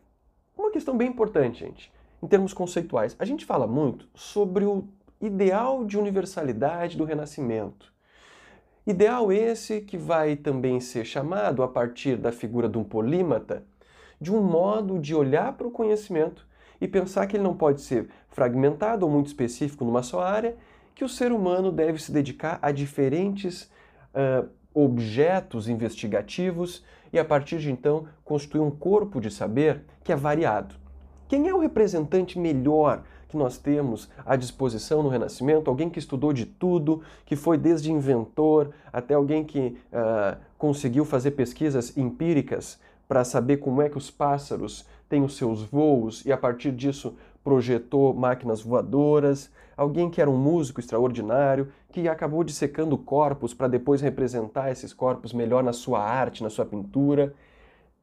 Uma 0.57 0.71
questão 0.71 0.97
bem 0.97 1.09
importante, 1.09 1.61
gente, 1.61 1.93
em 2.23 2.27
termos 2.27 2.55
conceituais. 2.55 3.14
A 3.19 3.27
gente 3.27 3.45
fala 3.45 3.67
muito 3.67 4.09
sobre 4.14 4.64
o 4.64 4.88
ideal 5.21 5.85
de 5.85 5.99
universalidade 5.99 6.97
do 6.97 7.05
Renascimento. 7.05 7.93
Ideal 8.87 9.31
esse 9.31 9.83
que 9.83 9.99
vai 9.99 10.37
também 10.37 10.81
ser 10.81 11.05
chamado, 11.05 11.62
a 11.62 11.69
partir 11.69 12.17
da 12.17 12.33
figura 12.33 12.67
de 12.67 12.79
um 12.79 12.85
polímata, 12.85 13.62
de 14.19 14.33
um 14.33 14.43
modo 14.43 14.99
de 14.99 15.14
olhar 15.14 15.53
para 15.53 15.67
o 15.67 15.71
conhecimento 15.71 16.47
e 16.81 16.88
pensar 16.88 17.27
que 17.27 17.37
ele 17.37 17.45
não 17.45 17.57
pode 17.57 17.83
ser 17.83 18.09
fragmentado 18.31 19.05
ou 19.05 19.12
muito 19.12 19.27
específico 19.27 19.85
numa 19.85 20.03
só 20.03 20.23
área, 20.23 20.57
que 20.95 21.05
o 21.05 21.09
ser 21.09 21.31
humano 21.31 21.71
deve 21.71 22.03
se 22.03 22.11
dedicar 22.11 22.59
a 22.62 22.71
diferentes 22.71 23.71
uh, 24.14 24.49
objetos 24.73 25.69
investigativos 25.69 26.85
e, 27.14 27.18
a 27.18 27.24
partir 27.24 27.59
de 27.59 27.70
então, 27.70 28.07
constituir 28.24 28.61
um 28.61 28.72
corpo 28.72 29.20
de 29.20 29.31
saber 29.31 29.85
que 30.03 30.12
é 30.12 30.16
variado. 30.16 30.74
Quem 31.29 31.48
é 31.48 31.55
o 31.55 31.61
representante 31.61 32.37
melhor 32.37 33.05
que 33.29 33.37
nós 33.37 33.57
temos 33.57 34.11
à 34.27 34.35
disposição 34.35 35.00
no 35.00 35.09
Renascimento? 35.09 35.70
Alguém 35.70 35.88
que 35.88 36.00
estudou 36.00 36.33
de 36.33 36.44
tudo, 36.44 37.03
que 37.24 37.37
foi 37.37 37.57
desde 37.57 37.92
inventor 37.92 38.70
até 38.92 39.14
alguém 39.14 39.44
que 39.44 39.79
uh, 39.92 40.37
conseguiu 40.59 41.05
fazer 41.05 41.31
pesquisas 41.31 41.96
empíricas 41.96 42.81
para 43.07 43.22
saber 43.22 43.59
como 43.59 43.81
é 43.81 43.88
que 43.88 43.96
os 43.96 44.11
pássaros 44.11 44.85
têm 45.09 45.22
os 45.22 45.37
seus 45.37 45.62
voos 45.62 46.27
e 46.27 46.33
a 46.33 46.37
partir 46.37 46.72
disso 46.72 47.14
projetou 47.44 48.12
máquinas 48.12 48.61
voadoras, 48.61 49.53
alguém 49.77 50.11
que 50.11 50.20
era 50.20 50.31
um 50.31 50.37
músico 50.37 50.81
extraordinário, 50.81 51.68
que 51.94 52.09
acabou 52.09 52.42
dissecando 52.42 52.98
corpos 52.98 53.54
para 53.54 53.68
depois 53.68 54.00
representar 54.00 54.68
esses 54.68 54.92
corpos 54.92 55.33
melhor 55.33 55.62
na 55.62 55.72
sua 55.72 56.02
arte, 56.02 56.42
na 56.42 56.50
sua 56.50 56.66
pintura. 56.66 57.33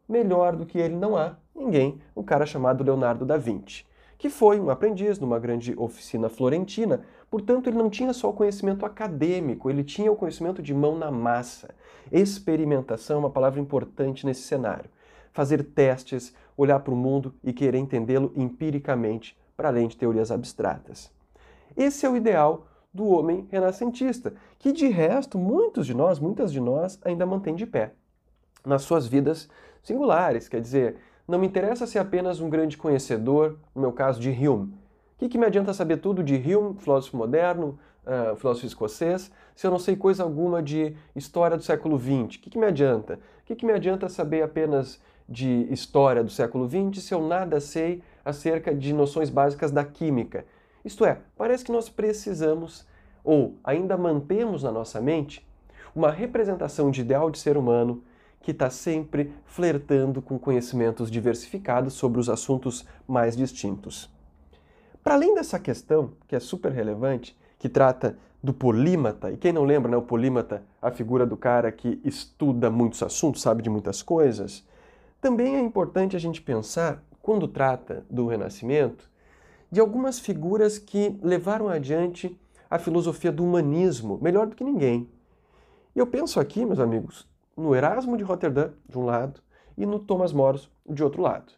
Melhor 0.07 0.55
do 0.55 0.65
que 0.65 0.79
ele 0.79 0.95
não 0.95 1.17
há 1.17 1.35
ninguém, 1.53 1.99
um 2.15 2.23
cara 2.23 2.45
chamado 2.45 2.85
Leonardo 2.85 3.25
da 3.25 3.35
Vinci, 3.35 3.85
que 4.17 4.29
foi 4.29 4.61
um 4.61 4.69
aprendiz 4.69 5.19
numa 5.19 5.37
grande 5.37 5.73
oficina 5.77 6.29
florentina, 6.29 7.01
portanto 7.29 7.67
ele 7.67 7.77
não 7.77 7.89
tinha 7.89 8.13
só 8.13 8.29
o 8.29 8.33
conhecimento 8.33 8.85
acadêmico, 8.85 9.69
ele 9.69 9.83
tinha 9.83 10.09
o 10.09 10.15
conhecimento 10.15 10.61
de 10.61 10.73
mão 10.73 10.97
na 10.97 11.11
massa. 11.11 11.75
Experimentação 12.09 13.17
é 13.17 13.19
uma 13.19 13.29
palavra 13.29 13.59
importante 13.59 14.25
nesse 14.25 14.43
cenário. 14.43 14.89
Fazer 15.33 15.65
testes, 15.65 16.33
olhar 16.55 16.79
para 16.79 16.93
o 16.93 16.97
mundo 16.97 17.33
e 17.43 17.51
querer 17.51 17.77
entendê-lo 17.77 18.31
empiricamente, 18.37 19.37
para 19.57 19.67
além 19.67 19.89
de 19.89 19.97
teorias 19.97 20.31
abstratas. 20.31 21.11
Esse 21.75 22.05
é 22.05 22.09
o 22.09 22.15
ideal 22.15 22.70
do 22.93 23.07
homem 23.07 23.47
renascentista, 23.49 24.33
que 24.59 24.71
de 24.71 24.87
resto 24.87 25.37
muitos 25.37 25.85
de 25.85 25.93
nós, 25.93 26.19
muitas 26.19 26.51
de 26.51 26.59
nós, 26.59 26.99
ainda 27.03 27.25
mantém 27.25 27.55
de 27.55 27.65
pé 27.65 27.93
nas 28.65 28.83
suas 28.83 29.07
vidas 29.07 29.49
singulares. 29.81 30.47
Quer 30.47 30.61
dizer, 30.61 30.97
não 31.27 31.39
me 31.39 31.47
interessa 31.47 31.87
ser 31.87 31.99
apenas 31.99 32.39
um 32.39 32.49
grande 32.49 32.77
conhecedor, 32.77 33.57
no 33.73 33.81
meu 33.81 33.91
caso, 33.91 34.19
de 34.19 34.29
Hume. 34.29 34.73
O 35.15 35.19
que, 35.19 35.29
que 35.29 35.37
me 35.37 35.45
adianta 35.45 35.73
saber 35.73 35.97
tudo 35.97 36.23
de 36.23 36.35
Hume, 36.35 36.75
filósofo 36.79 37.15
moderno, 37.15 37.79
uh, 38.05 38.35
filósofo 38.35 38.65
escocês, 38.65 39.31
se 39.55 39.65
eu 39.65 39.71
não 39.71 39.79
sei 39.79 39.95
coisa 39.95 40.23
alguma 40.23 40.61
de 40.61 40.95
história 41.15 41.55
do 41.55 41.63
século 41.63 41.97
XX? 41.97 42.37
O 42.37 42.39
que, 42.41 42.49
que 42.49 42.57
me 42.57 42.65
adianta? 42.65 43.19
O 43.41 43.45
que, 43.45 43.55
que 43.55 43.65
me 43.65 43.73
adianta 43.73 44.09
saber 44.09 44.41
apenas 44.41 44.99
de 45.29 45.67
história 45.71 46.23
do 46.23 46.29
século 46.29 46.67
XX 46.67 47.03
se 47.03 47.13
eu 47.13 47.25
nada 47.25 47.59
sei 47.59 48.03
acerca 48.25 48.73
de 48.75 48.91
noções 48.93 49.29
básicas 49.29 49.71
da 49.71 49.85
química? 49.85 50.45
Isto 50.83 51.05
é, 51.05 51.19
parece 51.37 51.63
que 51.63 51.71
nós 51.71 51.89
precisamos, 51.89 52.85
ou 53.23 53.55
ainda 53.63 53.97
mantemos 53.97 54.63
na 54.63 54.71
nossa 54.71 54.99
mente, 54.99 55.47
uma 55.95 56.11
representação 56.11 56.89
de 56.89 57.01
ideal 57.01 57.29
de 57.29 57.37
ser 57.37 57.57
humano 57.57 58.03
que 58.41 58.51
está 58.51 58.69
sempre 58.69 59.33
flertando 59.45 60.21
com 60.21 60.39
conhecimentos 60.39 61.11
diversificados 61.11 61.93
sobre 61.93 62.19
os 62.19 62.29
assuntos 62.29 62.85
mais 63.07 63.37
distintos. 63.37 64.09
Para 65.03 65.13
além 65.15 65.35
dessa 65.35 65.59
questão, 65.59 66.13
que 66.27 66.35
é 66.35 66.39
super 66.39 66.71
relevante, 66.71 67.37
que 67.59 67.69
trata 67.69 68.17
do 68.43 68.53
polímata, 68.53 69.31
e 69.31 69.37
quem 69.37 69.53
não 69.53 69.63
lembra, 69.63 69.91
né, 69.91 69.97
o 69.97 70.01
polímata, 70.01 70.63
a 70.81 70.89
figura 70.89 71.25
do 71.25 71.37
cara 71.37 71.71
que 71.71 72.01
estuda 72.03 72.71
muitos 72.71 73.03
assuntos, 73.03 73.41
sabe 73.41 73.61
de 73.61 73.69
muitas 73.69 74.01
coisas, 74.01 74.65
também 75.19 75.55
é 75.55 75.59
importante 75.59 76.15
a 76.15 76.19
gente 76.19 76.41
pensar, 76.41 77.03
quando 77.21 77.47
trata 77.47 78.03
do 78.09 78.25
Renascimento, 78.25 79.07
de 79.71 79.79
algumas 79.79 80.19
figuras 80.19 80.77
que 80.77 81.17
levaram 81.21 81.69
adiante 81.69 82.37
a 82.69 82.77
filosofia 82.77 83.31
do 83.31 83.43
humanismo 83.43 84.19
melhor 84.21 84.47
do 84.47 84.55
que 84.55 84.63
ninguém. 84.63 85.09
E 85.95 85.99
eu 85.99 86.07
penso 86.07 86.39
aqui, 86.39 86.65
meus 86.65 86.79
amigos, 86.79 87.27
no 87.55 87.73
Erasmo 87.75 88.17
de 88.17 88.23
Roterdã, 88.23 88.71
de 88.87 88.97
um 88.97 89.05
lado, 89.05 89.41
e 89.77 89.85
no 89.85 89.99
Thomas 89.99 90.33
Moros, 90.33 90.69
de 90.89 91.03
outro 91.03 91.21
lado. 91.21 91.53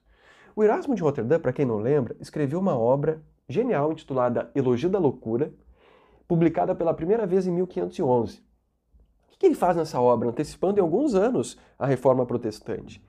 O 0.56 0.64
Erasmo 0.64 0.94
de 0.94 1.02
Roterdã, 1.02 1.40
para 1.40 1.54
quem 1.54 1.66
não 1.66 1.78
lembra, 1.78 2.16
escreveu 2.20 2.60
uma 2.60 2.78
obra 2.78 3.22
genial 3.50 3.92
intitulada 3.92 4.52
Elogio 4.54 4.90
da 4.90 5.00
Loucura, 5.00 5.52
publicada 6.28 6.76
pela 6.76 6.94
primeira 6.94 7.26
vez 7.26 7.48
em 7.48 7.52
1511. 7.52 8.44
O 9.34 9.38
que 9.38 9.48
ele 9.48 9.56
faz 9.56 9.76
nessa 9.76 10.00
obra, 10.00 10.30
antecipando 10.30 10.80
em 10.80 10.82
alguns 10.82 11.16
anos 11.16 11.58
a 11.78 11.86
reforma 11.86 12.26
protestante? 12.26 13.04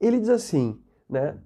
Ele 0.00 0.18
diz 0.18 0.28
assim, 0.28 0.80
né, 1.08 1.38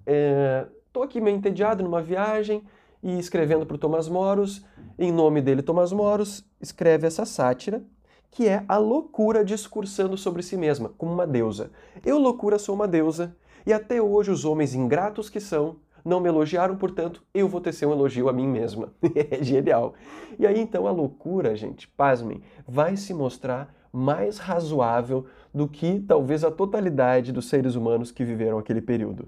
estou 0.85 1.03
é, 1.03 1.05
aqui 1.05 1.19
meio 1.19 1.35
entediado 1.35 1.83
numa 1.83 2.01
viagem 2.01 2.63
e 3.01 3.17
escrevendo 3.17 3.65
para 3.65 3.75
o 3.75 3.79
Thomas 3.79 4.07
Moros, 4.07 4.65
em 4.97 5.11
nome 5.11 5.41
dele, 5.41 5.61
Thomas 5.61 5.91
Moros, 5.91 6.45
escreve 6.59 7.07
essa 7.07 7.25
sátira, 7.25 7.83
que 8.31 8.47
é 8.47 8.63
a 8.67 8.77
loucura 8.77 9.43
discursando 9.43 10.17
sobre 10.17 10.43
si 10.43 10.57
mesma, 10.57 10.89
como 10.97 11.11
uma 11.13 11.25
deusa. 11.25 11.71
Eu, 12.05 12.17
loucura, 12.17 12.59
sou 12.59 12.75
uma 12.75 12.87
deusa, 12.87 13.35
e 13.65 13.73
até 13.73 14.01
hoje 14.01 14.31
os 14.31 14.45
homens 14.45 14.75
ingratos 14.75 15.29
que 15.29 15.39
são 15.39 15.77
não 16.03 16.19
me 16.19 16.29
elogiaram, 16.29 16.75
portanto, 16.75 17.23
eu 17.33 17.47
vou 17.47 17.61
tecer 17.61 17.87
um 17.87 17.91
elogio 17.91 18.29
a 18.29 18.33
mim 18.33 18.47
mesma. 18.47 18.93
é 19.15 19.43
genial. 19.43 19.93
E 20.37 20.47
aí 20.47 20.59
então 20.59 20.87
a 20.87 20.91
loucura, 20.91 21.55
gente, 21.55 21.87
pasmem, 21.87 22.41
vai 22.67 22.95
se 22.95 23.13
mostrar 23.13 23.73
mais 23.91 24.37
razoável 24.37 25.25
do 25.53 25.67
que 25.67 25.99
talvez 25.99 26.43
a 26.43 26.51
totalidade 26.51 27.31
dos 27.31 27.49
seres 27.49 27.75
humanos 27.75 28.11
que 28.11 28.23
viveram 28.23 28.59
aquele 28.59 28.81
período. 28.81 29.27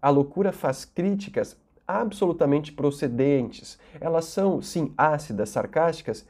A 0.00 0.10
loucura 0.10 0.52
faz 0.52 0.84
críticas 0.84 1.56
absolutamente 2.00 2.72
procedentes. 2.72 3.78
Elas 4.00 4.24
são, 4.26 4.62
sim, 4.62 4.92
ácidas, 4.96 5.50
sarcásticas 5.50 6.26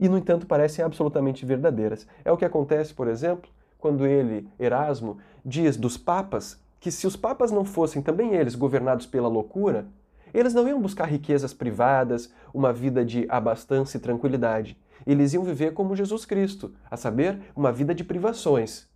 e, 0.00 0.08
no 0.08 0.18
entanto, 0.18 0.46
parecem 0.46 0.84
absolutamente 0.84 1.44
verdadeiras. 1.44 2.06
É 2.24 2.32
o 2.32 2.36
que 2.36 2.44
acontece, 2.44 2.94
por 2.94 3.08
exemplo, 3.08 3.50
quando 3.78 4.06
ele, 4.06 4.48
Erasmo, 4.58 5.18
diz 5.44 5.76
dos 5.76 5.96
papas 5.96 6.60
que 6.78 6.90
se 6.90 7.06
os 7.06 7.14
papas 7.14 7.52
não 7.52 7.64
fossem 7.64 8.02
também 8.02 8.34
eles 8.34 8.56
governados 8.56 9.06
pela 9.06 9.28
loucura, 9.28 9.86
eles 10.34 10.52
não 10.52 10.66
iam 10.66 10.80
buscar 10.80 11.04
riquezas 11.04 11.52
privadas, 11.52 12.32
uma 12.52 12.72
vida 12.72 13.04
de 13.04 13.24
abastança 13.28 13.96
e 13.96 14.00
tranquilidade. 14.00 14.76
Eles 15.06 15.32
iam 15.32 15.44
viver 15.44 15.74
como 15.74 15.94
Jesus 15.94 16.24
Cristo, 16.24 16.72
a 16.90 16.96
saber, 16.96 17.38
uma 17.54 17.70
vida 17.70 17.94
de 17.94 18.02
privações. 18.02 18.88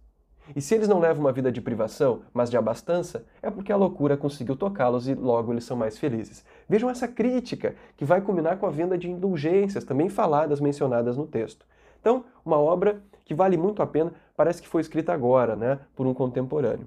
E 0.55 0.61
se 0.61 0.75
eles 0.75 0.87
não 0.87 1.01
levam 1.01 1.25
uma 1.25 1.33
vida 1.33 1.51
de 1.51 1.61
privação, 1.61 2.23
mas 2.33 2.51
de 2.51 2.57
abastança, 2.57 3.25
é 3.43 3.51
porque 3.51 3.73
a 3.73 3.77
loucura 3.77 4.17
conseguiu 4.17 4.55
tocá-los 4.55 5.09
e 5.09 5.15
logo 5.15 5.53
eles 5.53 5.65
são 5.65 5.77
mais 5.77 5.99
felizes. 5.99 6.45
Vejam 6.69 6.89
essa 6.89 7.09
crítica, 7.09 7.75
que 7.97 8.05
vai 8.05 8.21
culminar 8.21 8.59
com 8.59 8.67
a 8.67 8.71
venda 8.71 8.97
de 8.97 9.11
indulgências, 9.11 9.85
também 9.85 10.09
faladas, 10.09 10.61
mencionadas 10.61 11.17
no 11.17 11.27
texto. 11.27 11.67
Então, 12.01 12.25
uma 12.45 12.59
obra 12.59 13.03
que 13.25 13.35
vale 13.35 13.57
muito 13.57 13.83
a 13.83 13.87
pena, 13.87 14.13
parece 14.37 14.63
que 14.63 14.69
foi 14.69 14.81
escrita 14.81 15.13
agora, 15.13 15.57
né, 15.57 15.81
por 15.97 16.07
um 16.07 16.15
contemporâneo. 16.15 16.87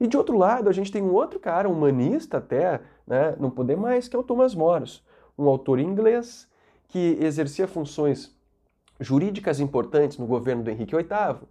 E 0.00 0.08
de 0.08 0.16
outro 0.16 0.36
lado, 0.36 0.68
a 0.68 0.72
gente 0.72 0.90
tem 0.90 1.02
um 1.02 1.12
outro 1.12 1.38
cara, 1.38 1.68
um 1.68 1.72
humanista 1.72 2.38
até, 2.38 2.80
né, 3.06 3.36
não 3.38 3.50
poder 3.50 3.76
mais, 3.76 4.08
que 4.08 4.16
é 4.16 4.18
o 4.18 4.24
Thomas 4.24 4.54
Moros, 4.54 5.04
um 5.38 5.48
autor 5.48 5.78
inglês 5.78 6.48
que 6.88 7.16
exercia 7.20 7.68
funções 7.68 8.34
jurídicas 8.98 9.60
importantes 9.60 10.18
no 10.18 10.26
governo 10.26 10.64
do 10.64 10.70
Henrique 10.70 10.96
VIII 10.96 11.48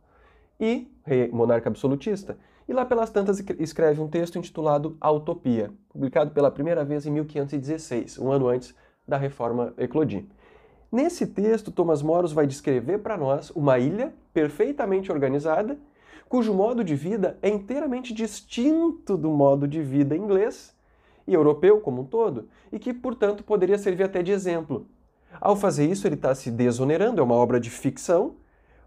e 0.59 0.91
rei 1.03 1.29
monarca 1.31 1.69
absolutista. 1.69 2.37
E 2.67 2.73
lá 2.73 2.85
pelas 2.85 3.09
tantas 3.09 3.39
escreve 3.57 3.99
um 3.99 4.07
texto 4.07 4.37
intitulado 4.37 4.95
A 5.01 5.11
Utopia, 5.11 5.71
publicado 5.89 6.31
pela 6.31 6.51
primeira 6.51 6.85
vez 6.85 7.05
em 7.05 7.11
1516, 7.11 8.19
um 8.19 8.31
ano 8.31 8.47
antes 8.47 8.75
da 9.07 9.17
reforma 9.17 9.73
eclodir. 9.77 10.25
Nesse 10.91 11.25
texto, 11.25 11.71
Thomas 11.71 12.01
Moros 12.01 12.31
vai 12.31 12.45
descrever 12.45 12.99
para 12.99 13.17
nós 13.17 13.51
uma 13.51 13.79
ilha 13.79 14.13
perfeitamente 14.33 15.11
organizada, 15.11 15.79
cujo 16.27 16.53
modo 16.53 16.83
de 16.83 16.95
vida 16.95 17.37
é 17.41 17.49
inteiramente 17.49 18.13
distinto 18.13 19.17
do 19.17 19.31
modo 19.31 19.67
de 19.67 19.81
vida 19.81 20.15
inglês 20.15 20.75
e 21.27 21.33
europeu 21.33 21.79
como 21.79 22.01
um 22.01 22.05
todo, 22.05 22.47
e 22.71 22.79
que, 22.79 22.93
portanto, 22.93 23.43
poderia 23.43 23.77
servir 23.77 24.03
até 24.03 24.21
de 24.21 24.31
exemplo. 24.31 24.87
Ao 25.39 25.55
fazer 25.55 25.85
isso, 25.89 26.07
ele 26.07 26.15
está 26.15 26.33
se 26.33 26.49
desonerando, 26.49 27.21
é 27.21 27.23
uma 27.23 27.35
obra 27.35 27.59
de 27.59 27.69
ficção, 27.69 28.35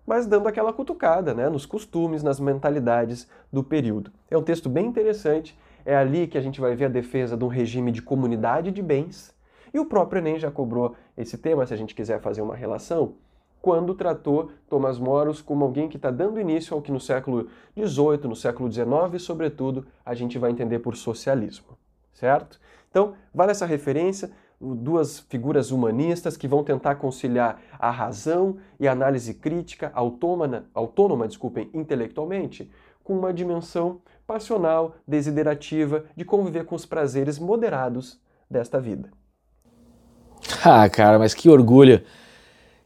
mas 0.07 0.27
dando 0.27 0.49
aquela 0.49 0.73
cutucada 0.73 1.35
né, 1.35 1.49
nos 1.49 1.67
costumes, 1.67 2.23
nas 2.23 2.41
mentalidades 2.41 3.29
do 3.53 3.63
período. 3.63 4.13
É 4.31 4.37
um 4.37 4.43
texto 4.43 4.69
bem 4.69 4.87
interessante, 4.87 5.59
é 5.85 5.97
ali 5.97 6.27
que 6.27 6.39
a 6.39 6.41
gente 6.41 6.61
vai 6.61 6.75
ver 6.75 6.87
a 6.87 6.89
defesa 6.89 7.37
de 7.37 7.45
um 7.45 7.49
regime 7.49 7.91
de 7.91 8.03
comunidade 8.03 8.71
de 8.71 8.83
bens, 8.83 9.35
e 9.73 9.79
o 9.79 9.87
próprio 9.87 10.21
Enem 10.21 10.39
já 10.39 10.51
cobrou 10.51 10.95
esse 11.17 11.39
tema, 11.39 11.67
se 11.67 11.73
a 11.73 11.77
gente 11.77 11.95
quiser 11.95 12.21
fazer 12.21 12.43
uma 12.43 12.55
relação, 12.55 13.15
quando 13.63 13.95
tratou 13.95 14.51
Thomas 14.69 14.99
Moros 14.99 15.41
como 15.41 15.65
alguém 15.65 15.89
que 15.89 15.97
está 15.97 16.11
dando 16.11 16.41
início 16.41 16.75
ao 16.75 16.83
que 16.83 16.91
no 16.91 16.99
século 16.99 17.49
XVIII, 17.79 18.29
no 18.29 18.35
século 18.35 18.71
XIX, 18.71 19.23
sobretudo, 19.23 19.87
a 20.05 20.15
gente 20.15 20.37
vai 20.37 20.51
entender 20.51 20.81
por 20.81 20.97
socialismo, 20.97 21.79
certo? 22.13 22.61
Então, 22.91 23.15
vale 23.33 23.53
essa 23.53 23.65
referência, 23.65 24.31
duas 24.63 25.21
figuras 25.29 25.71
humanistas 25.73 26.37
que 26.37 26.47
vão 26.47 26.63
tentar 26.63 26.95
conciliar 26.95 27.61
a 27.79 27.91
razão 27.91 28.57
e 28.79 28.87
a 28.87 28.93
análise 28.93 29.35
crítica 29.35 29.91
autônoma, 29.93 30.65
autônoma 30.73 31.27
desculpem, 31.27 31.69
intelectualmente, 31.75 32.71
com 33.03 33.19
uma 33.19 33.35
dimensão 33.35 34.01
passional, 34.27 34.95
desiderativa, 35.07 36.05
de 36.17 36.25
conviver 36.25 36.65
com 36.65 36.77
os 36.77 36.87
prazeres 36.87 37.39
moderados 37.39 38.21
desta 38.49 38.81
vida. 38.81 39.11
Ah, 40.65 40.89
cara, 40.89 41.19
mas 41.19 41.35
que 41.35 41.49
orgulho 41.49 42.03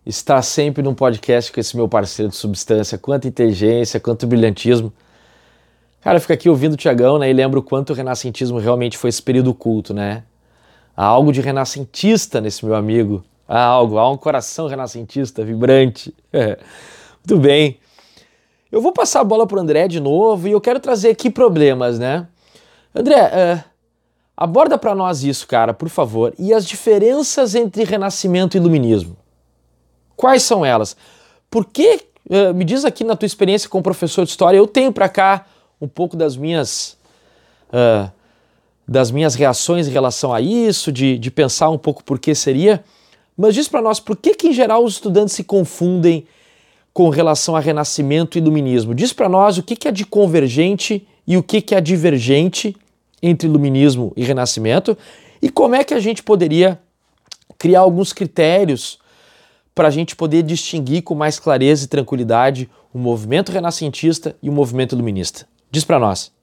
estar 0.05 0.41
sempre 0.43 0.83
num 0.83 0.95
podcast 0.95 1.53
com 1.53 1.61
esse 1.61 1.77
meu 1.77 1.89
parceiro 1.89 2.31
de 2.31 2.37
substância. 2.37 2.97
Quanta 2.97 3.27
inteligência, 3.27 4.01
quanto 4.01 4.27
brilhantismo. 4.27 4.93
Cara, 6.01 6.21
fica 6.21 6.35
aqui 6.35 6.49
ouvindo 6.49 6.75
o 6.75 6.77
Tiagão, 6.77 7.19
né? 7.19 7.29
E 7.29 7.33
lembro 7.33 7.61
o 7.61 7.62
quanto 7.62 7.91
o 7.91 7.95
renascentismo 7.95 8.59
realmente 8.59 8.97
foi 8.97 9.11
esse 9.11 9.21
período 9.21 9.53
culto, 9.53 9.93
né? 9.93 10.23
Há 10.96 11.04
algo 11.04 11.30
de 11.30 11.40
renascentista 11.40 12.40
nesse 12.40 12.64
meu 12.64 12.74
amigo. 12.74 13.22
Há 13.46 13.61
algo, 13.61 13.98
há 13.98 14.11
um 14.11 14.16
coração 14.16 14.66
renascentista, 14.66 15.44
vibrante. 15.44 16.14
Muito 16.32 17.40
bem. 17.40 17.78
Eu 18.72 18.80
vou 18.80 18.92
passar 18.92 19.20
a 19.20 19.24
bola 19.24 19.46
para 19.46 19.59
o 19.59 19.61
André 19.61 19.87
de 19.88 20.00
novo 20.00 20.48
e 20.48 20.52
eu 20.52 20.61
quero 20.61 20.80
trazer 20.80 21.11
aqui 21.11 21.28
problemas, 21.28 21.98
né? 21.98 22.26
André, 22.94 23.14
é, 23.14 23.64
aborda 24.35 24.78
para 24.78 24.94
nós 24.94 25.22
isso, 25.22 25.46
cara, 25.46 25.74
por 25.74 25.88
favor. 25.88 26.35
E 26.38 26.54
as 26.54 26.66
diferenças 26.66 27.54
entre 27.54 27.85
renascimento 27.85 28.56
e 28.56 28.59
iluminismo? 28.59 29.16
Quais 30.16 30.42
são 30.42 30.64
elas? 30.64 30.96
Por 31.50 31.66
que, 31.66 32.06
é, 32.30 32.52
me 32.54 32.64
diz 32.64 32.85
aqui 32.85 33.04
na 33.04 33.14
tua 33.14 33.26
experiência 33.26 33.68
como 33.68 33.82
professor 33.82 34.24
de 34.24 34.30
história, 34.30 34.56
eu 34.56 34.66
tenho 34.66 34.90
para 34.92 35.09
cá 35.09 35.46
um 35.80 35.87
pouco 35.87 36.16
das 36.16 36.37
minhas 36.37 36.96
uh, 37.68 38.11
das 38.87 39.11
minhas 39.11 39.35
reações 39.35 39.88
em 39.88 39.90
relação 39.90 40.33
a 40.33 40.40
isso, 40.40 40.92
de, 40.92 41.18
de 41.18 41.31
pensar 41.31 41.70
um 41.70 41.79
pouco 41.79 42.05
por 42.05 42.18
que 42.18 42.35
seria. 42.35 42.85
Mas 43.37 43.55
diz 43.55 43.68
para 43.68 43.83
nós 43.83 43.99
por 43.99 44.16
que, 44.16 44.35
que, 44.35 44.49
em 44.49 44.53
geral, 44.53 44.85
os 44.85 44.94
estudantes 44.94 45.35
se 45.35 45.44
confundem 45.44 46.27
com 46.92 47.11
relação 47.11 47.55
a 47.55 47.61
renascimento 47.61 48.38
e 48.38 48.40
iluminismo. 48.40 48.94
Diz 48.94 49.12
para 49.12 49.29
nós 49.29 49.59
o 49.59 49.62
que, 49.62 49.77
que 49.77 49.88
é 49.88 49.92
de 49.92 50.07
convergente 50.07 51.07
e 51.27 51.37
o 51.37 51.42
que, 51.42 51.61
que 51.61 51.75
é 51.75 51.81
divergente 51.81 52.75
entre 53.22 53.49
iluminismo 53.49 54.12
e 54.16 54.25
renascimento 54.25 54.96
e 55.42 55.51
como 55.51 55.75
é 55.75 55.85
que 55.85 55.92
a 55.92 56.01
gente 56.01 56.22
poderia 56.22 56.79
criar 57.59 57.81
alguns 57.81 58.12
critérios 58.12 58.99
para 59.75 59.88
a 59.88 59.90
gente 59.90 60.16
poder 60.16 60.42
distinguir 60.42 61.03
com 61.03 61.14
mais 61.14 61.38
clareza 61.38 61.85
e 61.85 61.88
tranquilidade 61.88 62.70
o 62.94 62.99
movimento 62.99 63.53
renascentista 63.53 64.35
e 64.42 64.49
o 64.49 64.53
movimento 64.53 64.94
iluminista. 64.94 65.46
Diz 65.70 65.85
para 65.85 65.99
nós. 65.99 66.36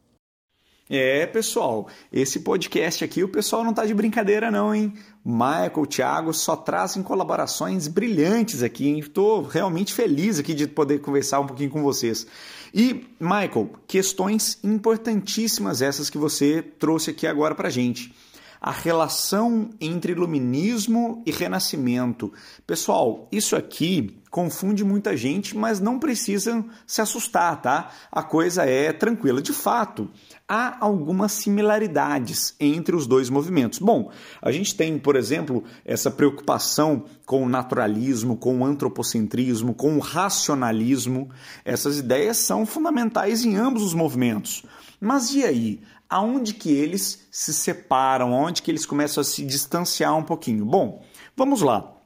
É, 0.96 1.26
pessoal, 1.26 1.88
esse 2.12 2.42
podcast 2.42 3.04
aqui 3.04 3.24
o 3.24 3.28
pessoal 3.28 3.64
não 3.64 3.74
tá 3.74 3.84
de 3.84 3.96
brincadeira 3.96 4.52
não, 4.52 4.76
hein? 4.76 4.94
Michael, 5.26 5.88
Thiago 5.88 6.32
só 6.32 6.56
trazem 6.56 7.02
colaborações 7.02 7.88
brilhantes 7.88 8.62
aqui, 8.62 8.88
hein? 8.88 9.02
Tô 9.02 9.42
realmente 9.42 9.92
feliz 9.92 10.38
aqui 10.38 10.54
de 10.54 10.68
poder 10.68 11.02
conversar 11.02 11.40
um 11.40 11.48
pouquinho 11.48 11.72
com 11.72 11.82
vocês. 11.82 12.28
E, 12.72 13.08
Michael, 13.20 13.72
questões 13.88 14.60
importantíssimas 14.64 15.82
essas 15.82 16.12
que 16.12 16.18
você 16.20 16.62
trouxe 16.62 17.10
aqui 17.10 17.26
agora 17.26 17.56
pra 17.56 17.72
gente 17.72 18.14
a 18.62 18.70
relação 18.70 19.72
entre 19.82 20.12
iluminismo 20.12 21.24
e 21.26 21.32
renascimento. 21.32 22.32
Pessoal, 22.68 23.28
isso 23.32 23.56
aqui 23.56 24.22
confunde 24.34 24.84
muita 24.84 25.16
gente, 25.16 25.56
mas 25.56 25.80
não 25.80 26.00
precisam 26.00 26.66
se 26.88 27.00
assustar, 27.02 27.62
tá? 27.62 27.92
A 28.12 28.24
coisa 28.24 28.64
é 28.64 28.92
tranquila. 28.92 29.40
De 29.40 29.54
fato, 29.54 30.10
há 30.50 30.76
algumas 30.84 31.34
similaridades 31.34 32.56
entre 32.60 32.96
os 32.96 33.06
dois 33.06 33.30
movimentos. 33.30 33.78
Bom, 33.78 34.12
a 34.42 34.52
gente 34.52 34.74
tem, 34.74 34.98
por 34.98 35.16
exemplo, 35.16 35.64
essa 35.86 36.10
preocupação 36.10 37.06
com 37.28 37.44
o 37.44 37.48
naturalismo, 37.48 38.36
com 38.36 38.62
o 38.62 38.66
antropocentrismo, 38.66 39.72
com 39.76 39.98
o 39.98 40.00
racionalismo. 40.00 41.30
Essas 41.64 42.00
ideias 42.00 42.38
são 42.38 42.66
fundamentais 42.66 43.46
em 43.46 43.56
ambos 43.56 43.84
os 43.84 43.94
movimentos. 43.94 44.64
Mas 45.00 45.32
e 45.32 45.44
aí? 45.44 45.80
aonde 46.10 46.54
que 46.54 46.72
eles 46.72 47.28
se 47.32 47.52
separam, 47.52 48.34
aonde 48.34 48.62
que 48.62 48.70
eles 48.70 48.86
começam 48.86 49.22
a 49.22 49.24
se 49.24 49.44
distanciar 49.44 50.16
um 50.16 50.22
pouquinho. 50.22 50.64
Bom, 50.64 51.04
vamos 51.36 51.62
lá. 51.62 52.03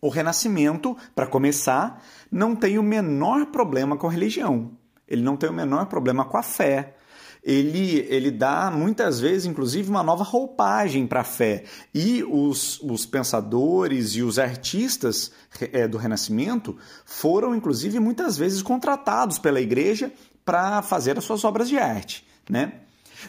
O 0.00 0.08
Renascimento, 0.08 0.96
para 1.14 1.26
começar, 1.26 2.02
não 2.30 2.56
tem 2.56 2.78
o 2.78 2.82
menor 2.82 3.46
problema 3.46 3.96
com 3.96 4.06
a 4.06 4.10
religião. 4.10 4.72
Ele 5.06 5.22
não 5.22 5.36
tem 5.36 5.50
o 5.50 5.52
menor 5.52 5.86
problema 5.86 6.24
com 6.24 6.36
a 6.36 6.42
fé. 6.42 6.96
Ele, 7.42 8.06
ele 8.08 8.30
dá 8.30 8.70
muitas 8.70 9.18
vezes, 9.18 9.46
inclusive, 9.46 9.88
uma 9.88 10.02
nova 10.02 10.22
roupagem 10.22 11.06
para 11.06 11.20
a 11.20 11.24
fé. 11.24 11.64
E 11.94 12.22
os, 12.24 12.80
os 12.82 13.06
pensadores 13.06 14.14
e 14.14 14.22
os 14.22 14.38
artistas 14.38 15.32
é, 15.72 15.88
do 15.88 15.98
Renascimento 15.98 16.76
foram, 17.04 17.54
inclusive, 17.54 17.98
muitas 17.98 18.36
vezes 18.36 18.62
contratados 18.62 19.38
pela 19.38 19.60
igreja 19.60 20.12
para 20.44 20.82
fazer 20.82 21.16
as 21.18 21.24
suas 21.24 21.44
obras 21.44 21.68
de 21.68 21.78
arte. 21.78 22.26
Né? 22.48 22.72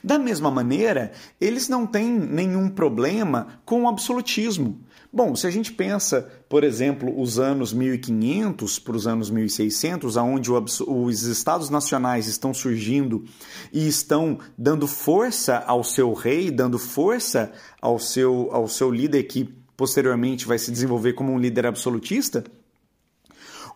Da 0.03 0.19
mesma 0.19 0.51
maneira, 0.51 1.11
eles 1.39 1.67
não 1.67 1.85
têm 1.85 2.07
nenhum 2.07 2.69
problema 2.69 3.59
com 3.65 3.83
o 3.83 3.87
absolutismo. 3.87 4.79
Bom, 5.13 5.35
se 5.35 5.45
a 5.45 5.49
gente 5.49 5.73
pensa, 5.73 6.29
por 6.47 6.63
exemplo, 6.63 7.19
os 7.19 7.37
anos 7.37 7.73
1500 7.73 8.79
para 8.79 8.95
os 8.95 9.05
anos 9.05 9.29
1600, 9.29 10.15
aonde 10.15 10.49
os 10.49 11.23
estados 11.23 11.69
nacionais 11.69 12.27
estão 12.27 12.53
surgindo 12.53 13.25
e 13.73 13.85
estão 13.85 14.39
dando 14.57 14.87
força 14.87 15.57
ao 15.67 15.83
seu 15.83 16.13
rei, 16.13 16.49
dando 16.49 16.79
força 16.79 17.51
ao 17.81 17.99
seu, 17.99 18.49
ao 18.53 18.69
seu 18.69 18.89
líder 18.89 19.23
que 19.23 19.53
posteriormente 19.75 20.47
vai 20.47 20.57
se 20.57 20.71
desenvolver 20.71 21.11
como 21.11 21.33
um 21.33 21.39
líder 21.39 21.65
absolutista, 21.65 22.45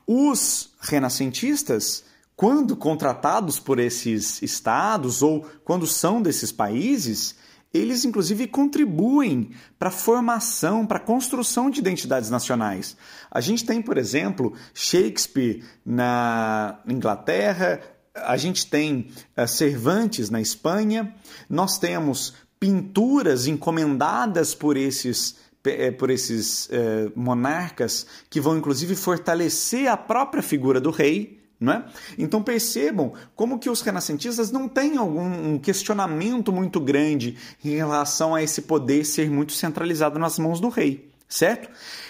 os 0.07 0.69
renascentistas 0.79 2.05
quando 2.35 2.75
contratados 2.77 3.59
por 3.59 3.79
esses 3.79 4.41
estados 4.41 5.21
ou 5.21 5.45
quando 5.65 5.87
são 5.87 6.21
desses 6.21 6.51
países, 6.51 7.35
eles 7.75 8.05
inclusive 8.05 8.47
contribuem 8.47 9.51
para 9.77 9.89
a 9.89 9.91
formação, 9.91 10.85
para 10.85 10.97
a 10.97 11.01
construção 11.01 11.69
de 11.69 11.79
identidades 11.79 12.29
nacionais. 12.29 12.95
A 13.29 13.41
gente 13.41 13.65
tem, 13.65 13.81
por 13.81 13.97
exemplo, 13.97 14.53
Shakespeare 14.73 15.63
na 15.85 16.79
Inglaterra, 16.88 17.81
a 18.15 18.38
gente 18.38 18.67
tem 18.67 19.09
uh, 19.38 19.47
Cervantes 19.47 20.29
na 20.29 20.39
Espanha, 20.39 21.13
nós 21.49 21.77
temos 21.77 22.33
pinturas 22.59 23.47
encomendadas 23.47 24.55
por 24.55 24.77
esses 24.77 25.35
eh, 25.65 25.91
por 25.91 26.11
esses 26.11 26.67
uh, 26.67 27.11
monarcas 27.15 28.05
que 28.29 28.39
vão 28.39 28.57
inclusive 28.57 28.95
fortalecer 28.95 29.88
a 29.89 29.97
própria 29.97 30.43
figura 30.43 30.79
do 30.79 30.91
rei. 30.91 31.44
É? 31.61 31.83
Então 32.17 32.43
percebam 32.43 33.13
como 33.33 33.57
que 33.57 33.69
os 33.69 33.81
renascentistas 33.81 34.51
não 34.51 34.67
têm 34.67 34.97
algum 34.97 35.57
questionamento 35.57 36.51
muito 36.51 36.81
grande 36.81 37.37
em 37.63 37.77
relação 37.77 38.35
a 38.35 38.43
esse 38.43 38.63
poder 38.63 39.05
ser 39.05 39.31
muito 39.31 39.53
centralizado 39.53 40.19
nas 40.19 40.37
mãos 40.37 40.59
do 40.59 40.67
rei, 40.67 41.09
certo? 41.29 41.69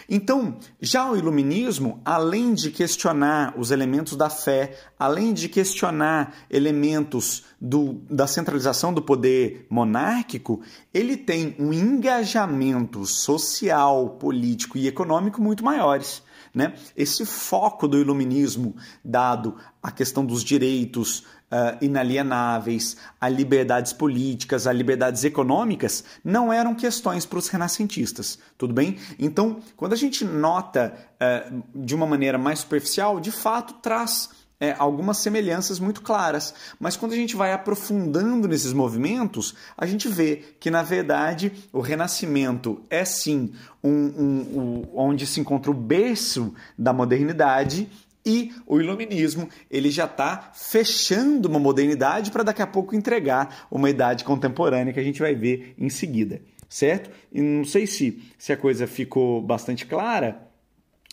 Então, 0.10 0.58
já 0.80 1.10
o 1.10 1.16
iluminismo, 1.16 2.00
além 2.04 2.54
de 2.54 2.70
questionar 2.70 3.54
os 3.58 3.72
elementos 3.72 4.16
da 4.16 4.30
fé, 4.30 4.78
além 5.00 5.34
de 5.34 5.50
questionar 5.50 6.34
elementos 6.50 7.44
do, 7.60 8.02
da 8.10 8.28
centralização 8.28 8.94
do 8.94 9.02
poder 9.02 9.66
monárquico, 9.70 10.62
ele 10.94 11.18
tem 11.18 11.56
um 11.60 11.72
engajamento 11.74 13.06
social, 13.06 14.10
político 14.20 14.78
e 14.78 14.88
econômico 14.88 15.42
muito 15.42 15.64
maiores. 15.64 16.22
Né? 16.56 16.74
Esse 16.96 17.26
foco 17.26 17.88
do 17.88 18.00
iluminismo 18.00 18.76
dado 19.04 19.58
à 19.84 19.92
questão 19.92 20.26
dos 20.26 20.44
direitos 20.44 21.20
uh, 21.20 21.78
inalienáveis, 21.82 22.98
a 23.20 23.28
liberdades 23.28 23.92
políticas, 23.94 24.66
a 24.66 24.72
liberdades 24.72 25.24
econômicas, 25.24 26.04
não 26.24 26.52
eram 26.52 26.74
questões 26.74 27.26
para 27.26 27.38
os 27.38 27.50
renascentistas, 27.50 28.40
tudo 28.58 28.74
bem? 28.74 28.98
Então, 29.20 29.60
quando 29.76 29.94
a 29.94 29.98
gente 29.98 30.24
nota 30.24 30.94
uh, 31.16 31.64
de 31.76 31.94
uma 31.94 32.08
maneira 32.08 32.38
mais 32.38 32.60
superficial, 32.60 33.20
de 33.20 33.32
fato 33.32 33.76
traz 33.76 34.30
é, 34.66 34.76
algumas 34.78 35.18
semelhanças 35.18 35.80
muito 35.80 36.02
claras. 36.02 36.54
Mas 36.80 36.98
quando 36.98 37.14
a 37.14 37.16
gente 37.16 37.36
vai 37.36 37.54
aprofundando 37.54 38.48
nesses 38.48 38.74
movimentos, 38.74 39.56
a 39.78 39.86
gente 39.86 40.08
vê 40.08 40.44
que, 40.60 40.72
na 40.72 40.82
verdade, 40.82 41.52
o 41.72 41.82
Renascimento 41.82 42.82
é 42.90 43.06
sim 43.06 43.54
um, 43.84 43.90
um, 43.90 44.60
um, 44.60 44.84
onde 44.96 45.28
se 45.28 45.40
encontra 45.40 45.70
o 45.70 45.74
berço 45.74 46.54
da 46.78 46.92
modernidade 46.92 47.90
e 48.26 48.52
o 48.66 48.82
iluminismo 48.82 49.48
ele 49.70 49.92
já 49.92 50.06
está 50.06 50.52
fechando 50.56 51.48
uma 51.48 51.60
modernidade 51.60 52.32
para 52.32 52.42
daqui 52.42 52.62
a 52.62 52.68
pouco 52.68 52.96
entregar 52.96 53.68
uma 53.70 53.88
idade 53.88 54.24
contemporânea 54.24 54.92
que 54.92 55.00
a 55.00 55.04
gente 55.04 55.20
vai 55.20 55.36
ver 55.36 55.76
em 55.78 55.90
seguida, 55.90 56.42
certo? 56.68 57.12
E 57.32 57.40
não 57.40 57.64
sei 57.64 57.86
se, 57.86 58.24
se 58.36 58.52
a 58.52 58.58
coisa 58.58 58.88
ficou 58.88 59.44
bastante 59.44 59.86
clara, 59.86 60.45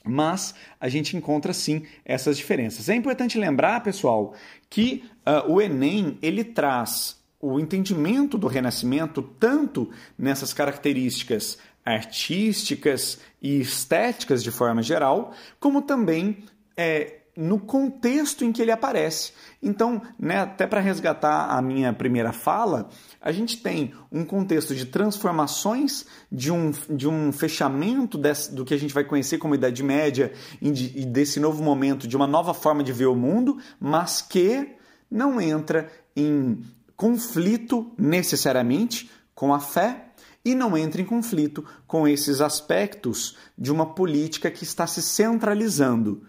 mas 0.04 0.54
a 0.80 0.88
gente 0.88 1.16
encontra 1.16 1.52
sim 1.52 1.84
essas 2.04 2.36
diferenças. 2.36 2.88
É 2.88 2.94
importante 2.94 3.38
lembrar, 3.38 3.82
pessoal, 3.82 4.34
que 4.68 5.04
uh, 5.26 5.52
o 5.52 5.60
Enem 5.60 6.18
ele 6.22 6.44
traz 6.44 7.20
o 7.40 7.58
entendimento 7.58 8.38
do 8.38 8.46
Renascimento 8.46 9.20
tanto 9.20 9.90
nessas 10.16 10.52
características 10.52 11.58
artísticas 11.84 13.18
e 13.40 13.60
estéticas 13.60 14.42
de 14.42 14.50
forma 14.50 14.82
geral, 14.82 15.34
como 15.58 15.82
também 15.82 16.44
é, 16.76 17.22
no 17.36 17.58
contexto 17.58 18.44
em 18.44 18.52
que 18.52 18.62
ele 18.62 18.70
aparece. 18.70 19.32
Então, 19.62 20.02
né, 20.18 20.40
até 20.40 20.66
para 20.66 20.80
resgatar 20.80 21.56
a 21.56 21.62
minha 21.62 21.92
primeira 21.92 22.32
fala, 22.32 22.88
a 23.20 23.30
gente 23.30 23.58
tem 23.58 23.94
um 24.10 24.24
contexto 24.24 24.74
de 24.74 24.86
transformações, 24.86 26.04
de 26.30 26.50
um, 26.50 26.72
de 26.90 27.06
um 27.06 27.30
fechamento 27.30 28.18
desse, 28.18 28.52
do 28.52 28.64
que 28.64 28.74
a 28.74 28.78
gente 28.78 28.92
vai 28.92 29.04
conhecer 29.04 29.38
como 29.38 29.54
Idade 29.54 29.82
Média 29.84 30.32
e, 30.60 30.68
e 30.68 31.06
desse 31.06 31.38
novo 31.38 31.62
momento, 31.62 32.08
de 32.08 32.16
uma 32.16 32.26
nova 32.26 32.52
forma 32.52 32.82
de 32.82 32.92
ver 32.92 33.06
o 33.06 33.14
mundo, 33.14 33.58
mas 33.78 34.20
que 34.20 34.74
não 35.08 35.40
entra 35.40 35.88
em 36.16 36.60
conflito 36.96 37.92
necessariamente 37.96 39.10
com 39.32 39.54
a 39.54 39.60
fé 39.60 40.06
e 40.44 40.56
não 40.56 40.76
entra 40.76 41.00
em 41.00 41.04
conflito 41.04 41.64
com 41.86 42.08
esses 42.08 42.40
aspectos 42.40 43.36
de 43.56 43.70
uma 43.70 43.94
política 43.94 44.50
que 44.50 44.64
está 44.64 44.88
se 44.88 45.00
centralizando 45.00 46.24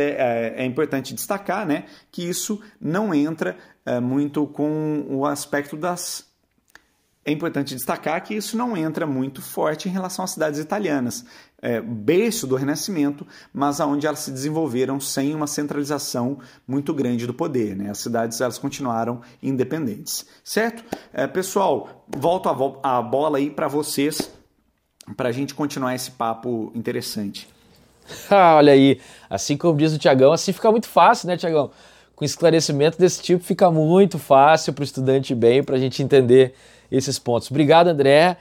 é, 0.00 0.54
é 0.56 0.64
importante 0.64 1.14
destacar 1.14 1.66
né, 1.66 1.84
que 2.10 2.22
isso 2.22 2.60
não 2.80 3.12
entra 3.12 3.56
é, 3.84 4.00
muito 4.00 4.46
com 4.46 5.04
o 5.08 5.26
aspecto 5.26 5.76
das. 5.76 6.26
É 7.24 7.32
importante 7.32 7.74
destacar 7.74 8.22
que 8.22 8.34
isso 8.34 8.56
não 8.56 8.74
entra 8.74 9.06
muito 9.06 9.42
forte 9.42 9.86
em 9.86 9.92
relação 9.92 10.24
às 10.24 10.30
cidades 10.30 10.58
italianas, 10.58 11.26
é, 11.60 11.78
berço 11.78 12.46
do 12.46 12.56
Renascimento, 12.56 13.26
mas 13.52 13.82
aonde 13.82 14.06
elas 14.06 14.20
se 14.20 14.30
desenvolveram 14.30 14.98
sem 14.98 15.34
uma 15.34 15.46
centralização 15.46 16.38
muito 16.66 16.94
grande 16.94 17.26
do 17.26 17.34
poder. 17.34 17.76
Né? 17.76 17.90
As 17.90 17.98
cidades 17.98 18.40
elas 18.40 18.56
continuaram 18.56 19.20
independentes, 19.42 20.24
certo? 20.42 20.82
É, 21.12 21.26
pessoal, 21.26 22.06
volto 22.08 22.48
a, 22.48 22.98
a 22.98 23.02
bola 23.02 23.36
aí 23.36 23.50
para 23.50 23.68
vocês 23.68 24.30
para 25.16 25.28
a 25.28 25.32
gente 25.32 25.54
continuar 25.54 25.94
esse 25.94 26.10
papo 26.10 26.72
interessante. 26.74 27.48
Ah, 28.30 28.56
olha 28.56 28.72
aí, 28.72 29.00
assim 29.28 29.56
como 29.56 29.76
diz 29.78 29.92
o 29.92 29.98
Tiagão, 29.98 30.32
assim 30.32 30.52
fica 30.52 30.70
muito 30.70 30.88
fácil, 30.88 31.28
né, 31.28 31.36
Tiagão? 31.36 31.70
Com 32.16 32.24
esclarecimento 32.24 32.98
desse 32.98 33.22
tipo 33.22 33.44
fica 33.44 33.70
muito 33.70 34.18
fácil 34.18 34.72
para 34.72 34.82
o 34.82 34.84
estudante 34.84 35.34
bem, 35.34 35.62
para 35.62 35.76
a 35.76 35.78
gente 35.78 36.02
entender 36.02 36.54
esses 36.90 37.18
pontos. 37.18 37.50
Obrigado, 37.50 37.88
André. 37.88 38.36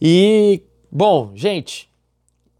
E, 0.00 0.62
bom, 0.90 1.32
gente, 1.34 1.88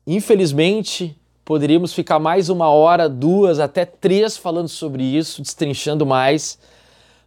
infelizmente 0.06 1.18
poderíamos 1.44 1.92
ficar 1.92 2.18
mais 2.18 2.48
uma 2.48 2.68
hora, 2.68 3.08
duas, 3.08 3.60
até 3.60 3.84
três 3.84 4.36
falando 4.36 4.68
sobre 4.68 5.04
isso, 5.04 5.40
destrinchando 5.42 6.04
mais, 6.04 6.58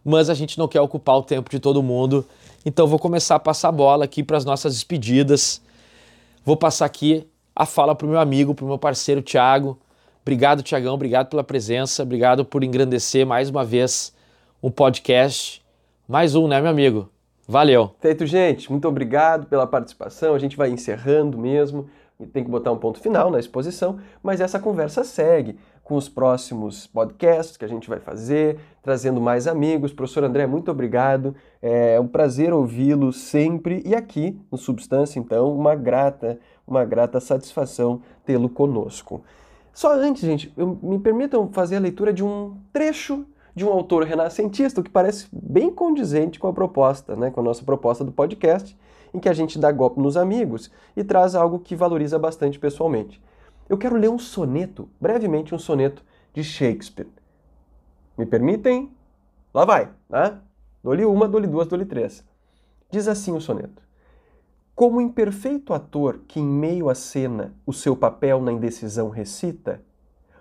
mas 0.04 0.28
a 0.28 0.34
gente 0.34 0.58
não 0.58 0.68
quer 0.68 0.80
ocupar 0.80 1.16
o 1.16 1.22
tempo 1.22 1.50
de 1.50 1.58
todo 1.58 1.82
mundo. 1.82 2.26
Então 2.64 2.86
vou 2.86 2.98
começar 2.98 3.36
a 3.36 3.40
passar 3.40 3.68
a 3.68 3.72
bola 3.72 4.04
aqui 4.04 4.22
para 4.22 4.36
as 4.36 4.44
nossas 4.44 4.74
despedidas. 4.74 5.62
Vou 6.44 6.56
passar 6.56 6.84
aqui 6.84 7.26
a 7.54 7.66
fala 7.66 7.94
para 7.94 8.06
o 8.06 8.10
meu 8.10 8.20
amigo, 8.20 8.54
para 8.54 8.64
o 8.64 8.68
meu 8.68 8.78
parceiro 8.78 9.22
Tiago. 9.22 9.78
Obrigado, 10.22 10.62
Tiagão, 10.62 10.94
obrigado 10.94 11.28
pela 11.28 11.42
presença, 11.42 12.02
obrigado 12.02 12.44
por 12.44 12.62
engrandecer 12.62 13.26
mais 13.26 13.50
uma 13.50 13.64
vez 13.64 14.14
um 14.62 14.70
podcast. 14.70 15.64
Mais 16.06 16.34
um, 16.34 16.46
né, 16.46 16.60
meu 16.60 16.70
amigo? 16.70 17.08
Valeu. 17.46 17.94
Feito, 17.98 18.26
gente. 18.26 18.70
Muito 18.70 18.86
obrigado 18.86 19.46
pela 19.46 19.66
participação. 19.66 20.34
A 20.34 20.38
gente 20.38 20.56
vai 20.56 20.70
encerrando 20.70 21.36
mesmo. 21.36 21.88
Tem 22.32 22.44
que 22.44 22.50
botar 22.50 22.70
um 22.70 22.76
ponto 22.76 23.00
final 23.00 23.30
na 23.30 23.40
exposição, 23.40 23.98
mas 24.22 24.40
essa 24.40 24.58
conversa 24.58 25.02
segue 25.02 25.58
com 25.82 25.96
os 25.96 26.08
próximos 26.08 26.86
podcasts 26.86 27.56
que 27.56 27.64
a 27.64 27.68
gente 27.68 27.88
vai 27.88 27.98
fazer, 27.98 28.58
trazendo 28.82 29.20
mais 29.20 29.48
amigos. 29.48 29.92
Professor 29.92 30.22
André, 30.22 30.46
muito 30.46 30.70
obrigado. 30.70 31.34
É 31.60 31.98
um 31.98 32.06
prazer 32.06 32.52
ouvi-lo 32.52 33.12
sempre 33.12 33.82
e 33.84 33.94
aqui 33.94 34.40
no 34.52 34.56
Substância, 34.56 35.18
então, 35.18 35.52
uma 35.52 35.74
grata 35.74 36.38
uma 36.70 36.84
grata 36.84 37.20
satisfação 37.20 38.00
tê-lo 38.24 38.48
conosco. 38.48 39.22
Só 39.72 39.92
antes, 39.92 40.22
gente, 40.22 40.52
eu, 40.56 40.78
me 40.82 40.98
permitam 40.98 41.48
fazer 41.48 41.76
a 41.76 41.80
leitura 41.80 42.12
de 42.12 42.24
um 42.24 42.56
trecho 42.72 43.26
de 43.54 43.64
um 43.64 43.68
autor 43.68 44.04
renascentista, 44.04 44.80
o 44.80 44.84
que 44.84 44.90
parece 44.90 45.26
bem 45.32 45.70
condizente 45.70 46.38
com 46.38 46.46
a 46.46 46.52
proposta, 46.52 47.16
né, 47.16 47.30
com 47.30 47.40
a 47.40 47.42
nossa 47.42 47.64
proposta 47.64 48.04
do 48.04 48.12
podcast, 48.12 48.78
em 49.12 49.18
que 49.18 49.28
a 49.28 49.32
gente 49.32 49.58
dá 49.58 49.72
golpe 49.72 50.00
nos 50.00 50.16
amigos 50.16 50.70
e 50.96 51.02
traz 51.02 51.34
algo 51.34 51.58
que 51.58 51.74
valoriza 51.74 52.18
bastante 52.18 52.58
pessoalmente. 52.58 53.20
Eu 53.68 53.76
quero 53.76 53.96
ler 53.96 54.08
um 54.08 54.18
soneto, 54.18 54.88
brevemente 55.00 55.54
um 55.54 55.58
soneto 55.58 56.04
de 56.32 56.44
Shakespeare. 56.44 57.08
Me 58.16 58.24
permitem? 58.24 58.90
Lá 59.52 59.64
vai, 59.64 59.90
né? 60.08 60.38
Dou-lhe 60.82 61.04
uma, 61.04 61.28
dou-lhe 61.28 61.46
duas, 61.46 61.66
dou-lhe 61.66 61.84
três. 61.84 62.24
Diz 62.90 63.08
assim 63.08 63.34
o 63.34 63.40
soneto. 63.40 63.82
Como 64.80 64.98
imperfeito 64.98 65.74
ator 65.74 66.22
que, 66.26 66.40
em 66.40 66.46
meio 66.46 66.88
à 66.88 66.94
cena, 66.94 67.52
o 67.66 67.72
seu 67.72 67.94
papel 67.94 68.40
na 68.40 68.50
indecisão 68.50 69.10
recita, 69.10 69.82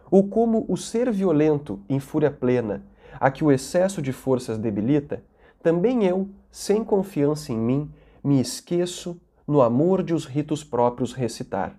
ou 0.10 0.30
como 0.30 0.64
o 0.70 0.78
ser 0.78 1.12
violento 1.12 1.82
em 1.90 2.00
fúria 2.00 2.32
plena, 2.32 2.86
a 3.20 3.30
que 3.30 3.44
o 3.44 3.52
excesso 3.52 4.02
de 4.02 4.14
forças 4.14 4.58
debilita, 4.58 5.22
também 5.62 6.06
eu, 6.06 6.30
sem 6.50 6.86
confiança 6.86 7.52
em 7.52 7.58
mim, 7.58 7.92
me 8.24 8.40
esqueço 8.40 9.20
no 9.46 9.62
amor 9.62 10.02
de 10.02 10.14
os 10.14 10.24
ritos 10.24 10.64
próprios 10.64 11.12
recitar. 11.12 11.78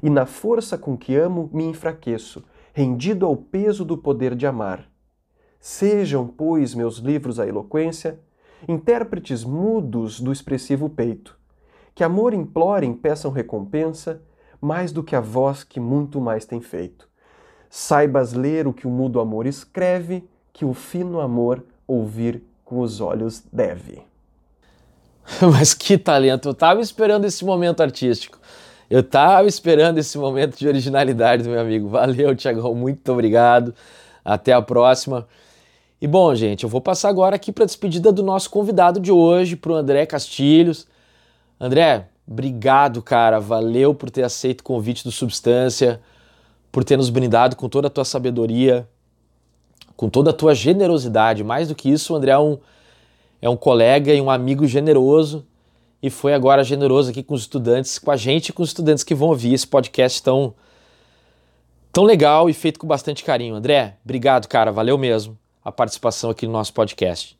E 0.00 0.08
na 0.08 0.24
força 0.24 0.78
com 0.78 0.96
que 0.96 1.16
amo 1.16 1.50
me 1.52 1.64
enfraqueço, 1.64 2.44
rendido 2.72 3.26
ao 3.26 3.36
peso 3.36 3.84
do 3.84 3.98
poder 3.98 4.36
de 4.36 4.46
amar. 4.46 4.88
Sejam, 5.58 6.28
pois, 6.28 6.76
meus 6.76 6.98
livros 6.98 7.40
a 7.40 7.46
eloquência, 7.48 8.20
intérpretes 8.68 9.42
mudos 9.42 10.20
do 10.20 10.30
expressivo 10.30 10.88
peito, 10.88 11.36
que 11.98 12.04
amor 12.04 12.32
implorem, 12.32 12.94
peçam 12.94 13.28
recompensa, 13.28 14.22
mais 14.60 14.92
do 14.92 15.02
que 15.02 15.16
a 15.16 15.20
voz 15.20 15.64
que 15.64 15.80
muito 15.80 16.20
mais 16.20 16.46
tem 16.46 16.60
feito. 16.60 17.08
Saibas 17.68 18.32
ler 18.32 18.68
o 18.68 18.72
que 18.72 18.86
o 18.86 18.90
mudo 18.90 19.18
amor 19.18 19.48
escreve, 19.48 20.24
que 20.52 20.64
o 20.64 20.72
fino 20.72 21.18
amor 21.18 21.64
ouvir 21.88 22.40
com 22.64 22.78
os 22.78 23.00
olhos 23.00 23.42
deve. 23.52 24.00
Mas 25.52 25.74
que 25.74 25.98
talento! 25.98 26.50
Eu 26.50 26.52
estava 26.52 26.80
esperando 26.80 27.24
esse 27.24 27.44
momento 27.44 27.82
artístico. 27.82 28.38
Eu 28.88 29.00
estava 29.00 29.48
esperando 29.48 29.98
esse 29.98 30.16
momento 30.18 30.56
de 30.56 30.68
originalidade 30.68 31.42
do 31.42 31.48
meu 31.48 31.60
amigo. 31.60 31.88
Valeu, 31.88 32.32
Tiagão. 32.36 32.76
Muito 32.76 33.12
obrigado. 33.12 33.74
Até 34.24 34.52
a 34.52 34.62
próxima. 34.62 35.26
E 36.00 36.06
bom, 36.06 36.32
gente, 36.32 36.62
eu 36.62 36.70
vou 36.70 36.80
passar 36.80 37.08
agora 37.08 37.34
aqui 37.34 37.50
para 37.50 37.64
a 37.64 37.66
despedida 37.66 38.12
do 38.12 38.22
nosso 38.22 38.48
convidado 38.50 39.00
de 39.00 39.10
hoje, 39.10 39.56
para 39.56 39.72
o 39.72 39.74
André 39.74 40.06
Castilhos. 40.06 40.86
André, 41.60 42.08
obrigado, 42.26 43.02
cara. 43.02 43.40
Valeu 43.40 43.94
por 43.94 44.10
ter 44.10 44.22
aceito 44.22 44.60
o 44.60 44.64
convite 44.64 45.04
do 45.04 45.10
Substância, 45.10 46.00
por 46.70 46.84
ter 46.84 46.96
nos 46.96 47.10
brindado 47.10 47.56
com 47.56 47.68
toda 47.68 47.88
a 47.88 47.90
tua 47.90 48.04
sabedoria, 48.04 48.88
com 49.96 50.08
toda 50.08 50.30
a 50.30 50.32
tua 50.32 50.54
generosidade. 50.54 51.42
Mais 51.42 51.68
do 51.68 51.74
que 51.74 51.90
isso, 51.90 52.12
o 52.12 52.16
André 52.16 52.32
é 52.32 52.38
um, 52.38 52.58
é 53.42 53.48
um 53.48 53.56
colega 53.56 54.14
e 54.14 54.20
um 54.20 54.30
amigo 54.30 54.66
generoso 54.66 55.44
e 56.02 56.10
foi 56.10 56.32
agora 56.32 56.62
generoso 56.62 57.10
aqui 57.10 57.22
com 57.22 57.34
os 57.34 57.42
estudantes, 57.42 57.98
com 57.98 58.10
a 58.10 58.16
gente 58.16 58.48
e 58.48 58.52
com 58.52 58.62
os 58.62 58.70
estudantes 58.70 59.02
que 59.02 59.14
vão 59.14 59.28
ouvir 59.28 59.52
esse 59.52 59.66
podcast 59.66 60.22
tão, 60.22 60.54
tão 61.92 62.04
legal 62.04 62.48
e 62.48 62.52
feito 62.52 62.78
com 62.78 62.86
bastante 62.86 63.24
carinho. 63.24 63.54
André, 63.54 63.96
obrigado, 64.04 64.46
cara. 64.46 64.70
Valeu 64.70 64.96
mesmo 64.96 65.36
a 65.64 65.72
participação 65.72 66.30
aqui 66.30 66.46
no 66.46 66.52
nosso 66.52 66.72
podcast. 66.72 67.37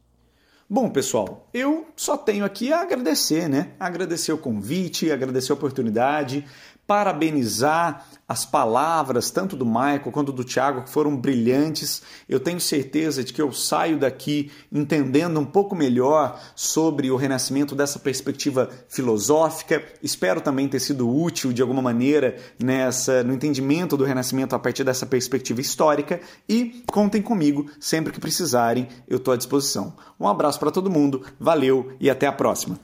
Bom, 0.71 0.91
pessoal, 0.91 1.49
eu 1.55 1.87
só 1.97 2.15
tenho 2.15 2.45
aqui 2.45 2.75
a 2.75 2.83
agradecer, 2.83 3.49
né? 3.49 3.71
Agradecer 3.81 4.33
o 4.33 4.37
convite, 4.37 5.11
agradecer 5.11 5.51
a 5.51 5.55
oportunidade, 5.55 6.45
parabenizar 6.89 8.07
as 8.27 8.47
palavras, 8.47 9.31
tanto 9.31 9.55
do 9.55 9.65
Michael 9.65 10.11
quanto 10.11 10.33
do 10.33 10.43
Tiago, 10.43 10.85
que 10.85 10.91
foram 10.91 11.15
brilhantes. 11.15 12.03
Eu 12.27 12.41
tenho 12.41 12.59
certeza 12.59 13.23
de 13.23 13.33
que 13.33 13.41
eu 13.41 13.53
saio 13.53 13.99
daqui 13.99 14.51
entendendo 14.73 15.39
um 15.39 15.45
pouco 15.45 15.77
melhor 15.77 16.41
sobre 16.57 17.11
o 17.11 17.17
renascimento 17.17 17.75
dessa 17.75 17.99
perspectiva 17.99 18.71
filosófica. 18.89 19.83
Espero 20.03 20.41
também 20.41 20.67
ter 20.67 20.81
sido 20.81 21.09
útil 21.09 21.53
de 21.53 21.61
alguma 21.61 21.83
maneira 21.83 22.37
nessa 22.59 23.23
no 23.23 23.35
entendimento 23.35 23.97
do 23.97 24.05
renascimento 24.05 24.55
a 24.55 24.59
partir 24.59 24.83
dessa 24.83 25.05
perspectiva 25.05 25.61
histórica 25.61 26.21
e 26.49 26.83
contem 26.91 27.21
comigo 27.21 27.71
sempre 27.79 28.13
que 28.13 28.21
precisarem, 28.21 28.89
eu 29.07 29.19
estou 29.19 29.35
à 29.35 29.37
disposição. 29.37 29.95
Um 30.19 30.27
abraço 30.27 30.59
para 30.59 30.71
todo 30.71 30.91
mundo, 30.91 31.23
valeu 31.39 31.93
e 32.01 32.09
até 32.09 32.27
a 32.27 32.33
próxima. 32.33 32.79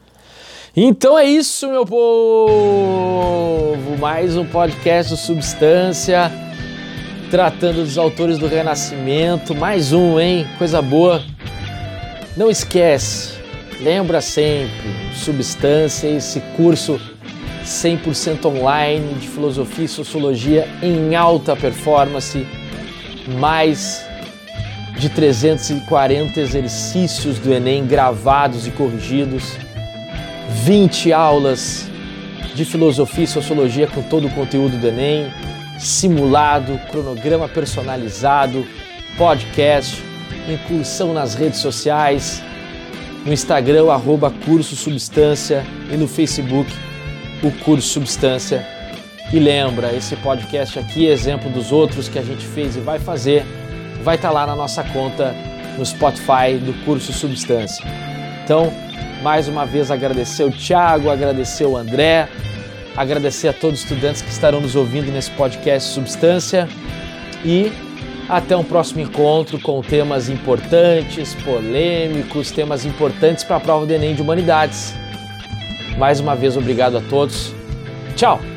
Então 0.76 1.16
é 1.16 1.24
isso, 1.24 1.68
meu 1.68 1.86
povo! 1.86 2.56
Mais 3.96 4.36
um 4.36 4.44
podcast 4.44 5.12
do 5.12 5.16
Substância, 5.16 6.28
tratando 7.30 7.84
dos 7.84 7.96
autores 7.96 8.38
do 8.38 8.48
Renascimento. 8.48 9.54
Mais 9.54 9.92
um, 9.92 10.18
hein? 10.18 10.44
Coisa 10.58 10.82
boa. 10.82 11.22
Não 12.36 12.50
esquece, 12.50 13.34
lembra 13.80 14.20
sempre, 14.20 14.92
Substância, 15.14 16.08
esse 16.08 16.40
curso 16.56 17.00
100% 17.64 18.44
online 18.46 19.14
de 19.14 19.28
filosofia 19.28 19.84
e 19.84 19.88
sociologia 19.88 20.68
em 20.82 21.14
alta 21.14 21.54
performance, 21.54 22.44
mais 23.38 24.04
de 24.98 25.08
340 25.08 26.40
exercícios 26.40 27.38
do 27.38 27.54
Enem 27.54 27.86
gravados 27.86 28.66
e 28.66 28.72
corrigidos 28.72 29.56
20 30.64 31.12
aulas 31.12 31.90
de 32.54 32.64
filosofia 32.64 33.24
e 33.24 33.26
sociologia 33.26 33.86
com 33.86 34.00
todo 34.00 34.28
o 34.28 34.30
conteúdo 34.30 34.78
do 34.78 34.88
Enem, 34.88 35.30
simulado, 35.78 36.80
cronograma 36.90 37.46
personalizado, 37.46 38.66
podcast, 39.18 40.02
incursão 40.48 41.12
nas 41.12 41.34
redes 41.34 41.60
sociais, 41.60 42.42
no 43.26 43.32
Instagram, 43.34 43.92
arroba 43.92 44.32
Curso 44.46 44.74
Substância 44.74 45.66
e 45.92 45.98
no 45.98 46.08
Facebook, 46.08 46.72
o 47.42 47.50
Curso 47.62 47.88
Substância. 47.88 48.66
E 49.34 49.38
lembra, 49.38 49.94
esse 49.94 50.16
podcast 50.16 50.78
aqui, 50.78 51.04
exemplo 51.04 51.50
dos 51.50 51.72
outros 51.72 52.08
que 52.08 52.18
a 52.18 52.22
gente 52.22 52.46
fez 52.46 52.74
e 52.74 52.80
vai 52.80 52.98
fazer, 52.98 53.44
vai 54.02 54.16
estar 54.16 54.28
tá 54.28 54.34
lá 54.34 54.46
na 54.46 54.56
nossa 54.56 54.82
conta 54.82 55.34
no 55.76 55.84
Spotify 55.84 56.56
do 56.58 56.72
Curso 56.86 57.12
Substância. 57.12 57.84
Então, 58.42 58.72
mais 59.24 59.48
uma 59.48 59.64
vez 59.64 59.90
agradecer 59.90 60.44
o 60.44 60.50
Thiago, 60.50 61.08
agradecer 61.08 61.64
o 61.64 61.78
André, 61.78 62.28
agradecer 62.94 63.48
a 63.48 63.54
todos 63.54 63.78
os 63.78 63.90
estudantes 63.90 64.20
que 64.20 64.28
estarão 64.28 64.60
nos 64.60 64.76
ouvindo 64.76 65.10
nesse 65.10 65.30
podcast 65.30 65.94
Substância 65.94 66.68
e 67.42 67.72
até 68.28 68.54
um 68.54 68.62
próximo 68.62 69.00
encontro 69.00 69.58
com 69.58 69.80
temas 69.80 70.28
importantes, 70.28 71.34
polêmicos, 71.36 72.50
temas 72.50 72.84
importantes 72.84 73.42
para 73.44 73.56
a 73.56 73.60
prova 73.60 73.86
do 73.86 73.94
Enem 73.94 74.14
de 74.14 74.20
Humanidades. 74.20 74.94
Mais 75.96 76.20
uma 76.20 76.36
vez, 76.36 76.54
obrigado 76.54 76.98
a 76.98 77.00
todos. 77.00 77.54
Tchau! 78.14 78.53